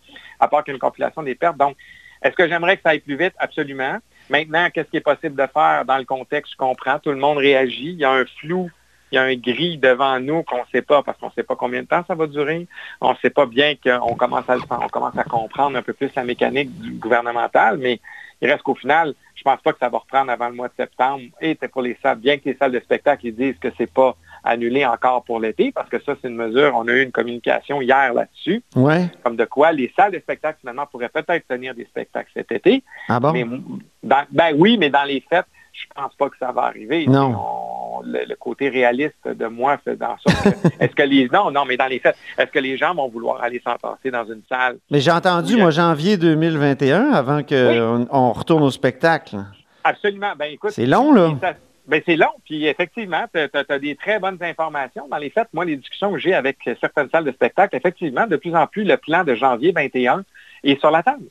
à 0.40 0.48
part 0.48 0.64
qu'une 0.64 0.78
compilation 0.78 1.22
des 1.22 1.34
pertes. 1.34 1.58
Donc, 1.58 1.76
est-ce 2.22 2.34
que 2.34 2.48
j'aimerais 2.48 2.76
que 2.76 2.82
ça 2.82 2.90
aille 2.90 3.00
plus 3.00 3.16
vite? 3.16 3.34
Absolument. 3.38 3.98
Maintenant, 4.30 4.68
qu'est-ce 4.72 4.88
qui 4.88 4.96
est 4.96 5.02
possible 5.02 5.36
de 5.36 5.46
faire 5.52 5.84
dans 5.84 5.98
le 5.98 6.04
contexte? 6.04 6.52
Je 6.52 6.56
comprends. 6.56 6.98
Tout 6.98 7.10
le 7.10 7.18
monde 7.18 7.36
réagit. 7.36 7.90
Il 7.90 7.98
y 7.98 8.04
a 8.04 8.12
un 8.12 8.24
flou. 8.40 8.70
Il 9.14 9.16
y 9.16 9.18
a 9.18 9.22
un 9.22 9.36
gris 9.36 9.78
devant 9.78 10.18
nous 10.18 10.42
qu'on 10.42 10.58
ne 10.58 10.64
sait 10.72 10.82
pas 10.82 11.04
parce 11.04 11.16
qu'on 11.18 11.26
ne 11.28 11.32
sait 11.32 11.44
pas 11.44 11.54
combien 11.54 11.82
de 11.82 11.86
temps 11.86 12.02
ça 12.08 12.16
va 12.16 12.26
durer. 12.26 12.66
On 13.00 13.12
ne 13.12 13.16
sait 13.22 13.30
pas 13.30 13.46
bien 13.46 13.74
qu'on 13.76 14.16
commence 14.16 14.48
à 14.50 14.56
on 14.70 14.88
commence 14.88 15.16
à 15.16 15.22
comprendre 15.22 15.78
un 15.78 15.82
peu 15.82 15.92
plus 15.92 16.10
la 16.16 16.24
mécanique 16.24 16.76
du 16.80 16.90
gouvernemental, 16.94 17.78
mais 17.78 18.00
il 18.42 18.50
reste 18.50 18.62
qu'au 18.64 18.74
final, 18.74 19.14
je 19.36 19.42
ne 19.46 19.52
pense 19.52 19.62
pas 19.62 19.72
que 19.72 19.78
ça 19.78 19.88
va 19.88 19.98
reprendre 19.98 20.32
avant 20.32 20.48
le 20.48 20.54
mois 20.54 20.66
de 20.66 20.74
septembre. 20.76 21.22
Et 21.40 21.56
c'est 21.60 21.68
pour 21.68 21.82
les 21.82 21.96
salles, 22.02 22.18
bien 22.18 22.38
que 22.38 22.42
les 22.46 22.56
salles 22.56 22.72
de 22.72 22.80
spectacle 22.80 23.26
ils 23.26 23.34
disent 23.36 23.58
que 23.60 23.68
c'est 23.78 23.90
pas 23.92 24.16
annulé 24.42 24.84
encore 24.84 25.22
pour 25.24 25.38
l'été, 25.40 25.70
parce 25.72 25.88
que 25.88 25.98
ça, 26.02 26.14
c'est 26.20 26.28
une 26.28 26.34
mesure, 26.36 26.72
on 26.74 26.86
a 26.88 26.92
eu 26.92 27.02
une 27.02 27.12
communication 27.12 27.80
hier 27.80 28.12
là-dessus. 28.12 28.62
Ouais. 28.76 29.08
Comme 29.22 29.36
de 29.36 29.44
quoi 29.44 29.70
les 29.72 29.90
salles 29.96 30.12
de 30.12 30.18
spectacle, 30.18 30.58
finalement, 30.60 30.86
pourraient 30.86 31.08
peut-être 31.08 31.46
tenir 31.48 31.74
des 31.74 31.84
spectacles 31.84 32.30
cet 32.34 32.50
été. 32.52 32.82
Ah 33.08 33.20
bon? 33.20 33.32
Mais 33.32 33.46
dans- 34.02 34.26
ben 34.30 34.54
oui, 34.58 34.76
mais 34.76 34.90
dans 34.90 35.04
les 35.04 35.20
fêtes, 35.30 35.46
je 35.72 35.84
pense 35.94 36.14
pas 36.16 36.28
que 36.28 36.36
ça 36.38 36.52
va 36.52 36.62
arriver. 36.64 37.06
Non. 37.06 37.34
On- 37.36 37.83
le, 38.04 38.24
le 38.28 38.36
côté 38.36 38.68
réaliste 38.68 39.26
de 39.26 39.46
moi 39.46 39.78
fait 39.84 39.96
dans 39.96 40.16
sorte 40.18 40.42
que, 40.44 40.68
est-ce 40.84 40.94
que 40.94 41.02
les 41.02 41.28
non 41.32 41.50
non 41.50 41.64
mais 41.64 41.76
dans 41.76 41.86
les 41.86 41.98
fêtes 41.98 42.16
est-ce 42.38 42.50
que 42.50 42.58
les 42.58 42.76
gens 42.76 42.94
vont 42.94 43.08
vouloir 43.08 43.42
aller 43.42 43.60
s'entasser 43.64 44.10
dans 44.10 44.24
une 44.24 44.42
salle? 44.48 44.76
Mais 44.90 45.00
j'ai 45.00 45.10
entendu, 45.10 45.54
Oui. 45.54 45.60
moi, 45.60 45.70
janvier 45.70 46.16
2021, 46.16 47.12
avant 47.12 47.36
Oui. 47.38 47.44
qu'on 47.46 48.06
on 48.10 48.32
retourne 48.32 48.62
au 48.62 48.70
spectacle. 48.70 49.36
absolument 49.82 50.32
ben 50.38 50.46
écoute 50.52 50.70
C'est 50.72 50.86
long, 50.86 51.12
là. 51.12 51.30
ça- 51.40 51.54
ben, 51.86 52.00
c'est 52.06 52.16
long 52.16 52.30
puis 52.46 52.66
effectivement 52.66 53.24
tu 53.34 53.40
as, 53.40 53.78
des 53.78 53.94
très 53.94 54.18
bonnes 54.18 54.38
informations 54.40 55.06
dans 55.10 55.18
les 55.18 55.28
fêtes 55.30 55.48
moi 55.52 55.64
les 55.66 55.76
discussions 55.76 56.10
que 56.12 56.18
j'ai 56.18 56.32
avec 56.32 56.56
certaines 56.80 57.10
salles 57.10 57.24
de 57.24 57.32
spectacle 57.32 57.76
effectivement 57.76 58.26
de 58.26 58.36
plus 58.36 58.54
en 58.56 58.66
plus 58.66 58.84
le 58.84 58.96
plan 58.96 59.22
de 59.22 59.34
janvier 59.34 59.72
21 59.72 60.24
est 60.62 60.80
sur 60.80 60.90
la 60.90 61.02
table 61.02 61.24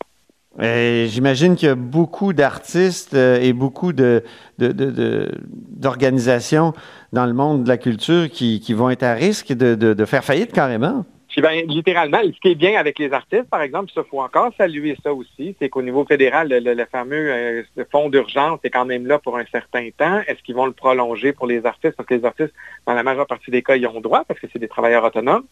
J'imagine 0.59 1.55
qu'il 1.55 1.67
y 1.67 1.71
a 1.71 1.75
beaucoup 1.75 2.31
d'artistes 2.33 3.15
euh, 3.15 3.39
et 3.41 3.53
beaucoup 3.53 3.91
de- 3.93 4.23
de- 4.59 4.71
de- 4.71 4.91
de- 4.91 5.31
d'organisations 5.47 6.73
dans 7.11 7.25
le 7.25 7.33
monde 7.33 7.63
de 7.63 7.69
la 7.69 7.77
culture 7.77 8.29
qui, 8.29 8.59
qui 8.59 8.73
vont 8.73 8.89
être 8.89 9.03
à 9.03 9.13
risque 9.13 9.51
de, 9.53 10.05
faire 10.05 10.23
faillite 10.23 10.51
carrément. 10.51 11.05
Puis 11.29 11.41
ben, 11.41 11.65
littéralement, 11.67 12.19
ce 12.23 12.39
qui 12.39 12.49
est 12.49 12.55
bien 12.55 12.79
avec 12.79 12.99
les 12.99 13.11
artistes, 13.11 13.49
par 13.49 13.63
exemple, 13.63 13.91
ça 13.95 14.03
faut 14.07 14.21
encore 14.21 14.51
saluer 14.55 14.95
ça 15.03 15.11
aussi, 15.11 15.55
c'est 15.59 15.67
qu'au 15.69 15.81
niveau 15.81 16.05
fédéral, 16.05 16.47
le, 16.49 16.59
le- 16.59 16.75
le 16.75 16.85
fameux 16.85 17.31
euh, 17.33 17.63
fonds 17.91 18.09
d'urgence 18.09 18.59
est 18.63 18.69
quand 18.69 18.85
même 18.85 19.07
là 19.07 19.17
pour 19.17 19.37
un 19.39 19.45
certain 19.51 19.89
temps. 19.97 20.19
Est-ce 20.27 20.43
qu'ils 20.43 20.53
vont 20.53 20.67
le 20.67 20.73
prolonger 20.73 21.33
pour 21.33 21.47
les 21.47 21.65
artistes? 21.65 21.95
Parce 21.97 22.05
que 22.07 22.13
les 22.13 22.25
artistes, 22.25 22.53
dans 22.85 22.93
la 22.93 23.01
majeure 23.01 23.25
partie 23.25 23.49
des 23.49 23.63
cas, 23.63 23.75
ils 23.75 23.87
ont 23.87 23.99
droit 23.99 24.23
parce 24.27 24.39
que 24.39 24.45
c'est 24.53 24.59
des 24.59 24.67
travailleurs 24.67 25.03
autonomes. 25.03 25.45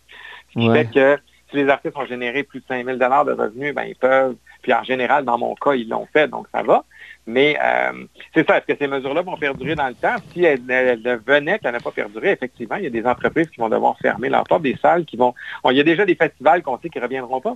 Ce 0.53 0.59
qui 0.59 0.69
Ouais. 0.69 0.83
fait 0.85 0.91
que 0.93 1.21
si 1.51 1.57
les 1.57 1.69
artistes 1.69 1.95
ont 1.97 2.05
généré 2.05 2.43
plus 2.43 2.59
de 2.61 2.65
5 2.67 2.85
000 2.85 2.97
de 2.97 3.03
revenus, 3.33 3.75
ben, 3.75 3.83
ils 3.83 3.95
peuvent. 3.95 4.35
Puis 4.61 4.73
en 4.73 4.83
général, 4.83 5.25
dans 5.25 5.37
mon 5.37 5.53
cas, 5.55 5.73
ils 5.73 5.87
l'ont 5.89 6.07
fait, 6.11 6.27
donc 6.27 6.47
ça 6.53 6.63
va. 6.63 6.83
Mais 7.27 7.57
euh, 7.63 7.91
c'est 8.33 8.47
ça, 8.47 8.57
est-ce 8.57 8.65
que 8.73 8.77
ces 8.79 8.87
mesures-là 8.87 9.21
vont 9.21 9.37
perdurer 9.37 9.75
dans 9.75 9.87
le 9.87 9.93
temps? 9.93 10.15
Si 10.33 10.43
elles, 10.43 10.61
elles- 10.69 11.01
elles 11.05 11.21
venaient 11.25 11.59
qu'elles 11.59 11.73
n'ont 11.73 11.79
pas 11.79 11.91
perduré, 11.91 12.31
effectivement, 12.31 12.77
il 12.77 12.83
y 12.85 12.87
a 12.87 12.89
des 12.89 13.05
entreprises 13.05 13.47
qui 13.49 13.59
vont 13.59 13.69
devoir 13.69 13.95
fermer 13.99 14.29
leurs 14.29 14.43
portes, 14.43 14.63
des 14.63 14.77
salles 14.81 15.05
qui 15.05 15.17
vont... 15.17 15.33
Bon, 15.63 15.69
il 15.71 15.77
y 15.77 15.79
a 15.79 15.83
déjà 15.83 16.05
des 16.05 16.15
festivals 16.15 16.63
qu'on 16.63 16.79
sait 16.79 16.89
qui 16.89 16.97
ne 16.97 17.03
reviendront 17.03 17.39
pas. 17.41 17.55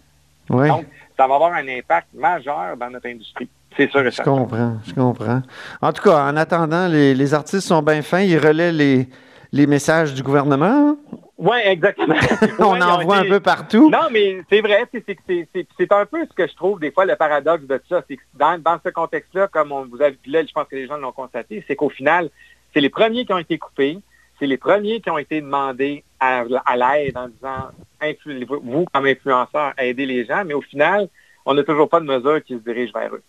Oui, 0.51 0.67
Donc, 0.67 0.85
ça 1.17 1.27
va 1.27 1.35
avoir 1.35 1.53
un 1.53 1.67
impact 1.67 2.07
majeur 2.13 2.77
dans 2.77 2.89
notre 2.91 3.07
industrie. 3.07 3.49
C'est 3.75 3.89
sûr 3.89 4.01
et 4.01 4.05
je 4.05 4.09
certain. 4.11 4.31
comprends, 4.31 4.77
je 4.85 4.93
comprends. 4.93 5.41
En 5.81 5.91
tout 5.91 6.03
cas, 6.03 6.25
en 6.25 6.37
attendant, 6.37 6.87
les, 6.87 7.15
les 7.15 7.33
artistes 7.33 7.67
sont 7.67 7.81
bien 7.81 8.01
fins, 8.03 8.21
ils 8.21 8.37
relaient 8.37 8.71
les, 8.71 9.07
les 9.55 9.67
messages 9.67 10.13
du 10.13 10.21
gouvernement? 10.21 10.97
Oui, 11.37 11.57
exactement. 11.63 12.15
On 12.59 12.73
Ouais, 12.73 12.81
en 12.83 13.01
voit 13.03 13.17
un 13.17 13.25
peu 13.25 13.39
partout. 13.39 13.89
Non, 13.89 14.07
mais 14.11 14.41
c'est 14.49 14.59
vrai, 14.61 14.85
c'est- 14.91 15.91
un 15.91 16.05
peu 16.05 16.25
ce 16.25 16.33
que 16.33 16.45
je 16.47 16.55
trouve 16.55 16.79
des 16.79 16.91
fois 16.91 17.05
le 17.05 17.15
paradoxe 17.15 17.63
de 17.65 17.81
ça. 17.89 18.03
C'est 18.07 18.17
que 18.17 18.21
dans, 18.33 18.57
dans 18.61 18.77
ce 18.85 18.89
contexte-là, 18.89 19.47
comme 19.47 19.71
on 19.71 19.85
vous 19.85 20.01
a 20.01 20.09
vu 20.09 20.17
là, 20.27 20.41
je 20.45 20.51
pense 20.51 20.67
que 20.67 20.75
les 20.75 20.87
gens 20.87 20.97
l'ont 20.97 21.11
constaté, 21.13 21.63
c'est 21.67 21.75
qu'au 21.75 21.89
final, 21.89 22.29
c'est 22.73 22.81
les 22.81 22.89
premiers 22.89 23.25
qui 23.25 23.31
ont 23.33 23.37
été 23.37 23.57
coupés, 23.57 23.97
c'est 24.39 24.47
les 24.47 24.57
premiers 24.57 24.99
qui 24.99 25.09
ont 25.09 25.17
été 25.17 25.39
demandés 25.39 26.03
à, 26.19 26.43
à 26.65 26.75
l'aide 26.75 27.17
en 27.17 27.27
disant 27.29 27.69
influ- 28.01 28.45
vous, 28.63 28.85
comme 28.93 29.05
influenceurs, 29.05 29.73
aidez 29.77 30.05
les 30.05 30.25
gens, 30.25 30.43
mais 30.45 30.53
au 30.53 30.61
final, 30.61 31.07
on 31.45 31.53
n'a 31.53 31.63
toujours 31.63 31.87
pas 31.87 32.01
de 32.01 32.05
mesure 32.05 32.43
qui 32.43 32.55
se 32.55 32.59
dirige 32.59 32.91
vers 32.93 33.13
eux. 33.15 33.23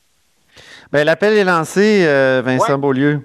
Ben, 0.90 1.04
L'appel 1.04 1.36
est 1.36 1.44
lancé, 1.44 2.04
euh, 2.06 2.42
Vincent 2.44 2.72
Ouais. 2.74 2.78
Beaulieu. 2.80 3.20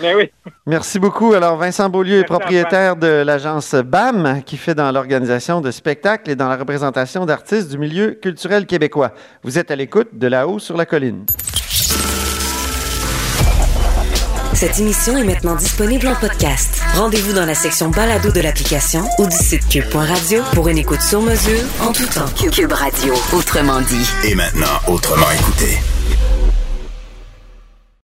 Mais 0.00 0.14
oui, 0.14 0.30
Merci 0.66 0.98
beaucoup. 0.98 1.32
Alors, 1.32 1.56
Vincent 1.56 1.88
Beaulieu 1.88 2.18
est 2.18 2.24
propriétaire 2.24 2.96
de 2.96 3.06
l'agence 3.06 3.74
BAM, 3.74 4.42
qui 4.44 4.56
fait 4.56 4.74
dans 4.74 4.90
l'organisation 4.92 5.60
de 5.60 5.70
spectacles 5.70 6.30
et 6.30 6.36
dans 6.36 6.48
la 6.48 6.56
représentation 6.56 7.24
d'artistes 7.24 7.70
du 7.70 7.78
milieu 7.78 8.10
culturel 8.10 8.66
québécois. 8.66 9.12
Vous 9.42 9.58
êtes 9.58 9.70
à 9.70 9.76
l'écoute 9.76 10.08
de 10.12 10.26
là-haut 10.26 10.58
sur 10.58 10.76
la 10.76 10.86
colline. 10.86 11.24
Cette 14.56 14.78
émission 14.78 15.18
est 15.18 15.24
maintenant 15.24 15.54
disponible 15.54 16.08
en 16.08 16.14
podcast. 16.14 16.80
Rendez-vous 16.94 17.34
dans 17.34 17.44
la 17.44 17.54
section 17.54 17.90
balado 17.90 18.32
de 18.32 18.40
l'application 18.40 19.02
ou 19.18 19.26
du 19.26 19.36
site 19.36 19.68
cube.radio 19.68 20.42
pour 20.54 20.68
une 20.68 20.78
écoute 20.78 21.02
sur 21.02 21.20
mesure 21.20 21.60
en 21.82 21.92
tout 21.92 22.06
temps. 22.06 22.24
Cube 22.50 22.72
Radio, 22.72 23.12
autrement 23.34 23.82
dit. 23.82 24.08
Et 24.24 24.34
maintenant, 24.34 24.80
autrement 24.86 25.30
écouté. 25.30 25.78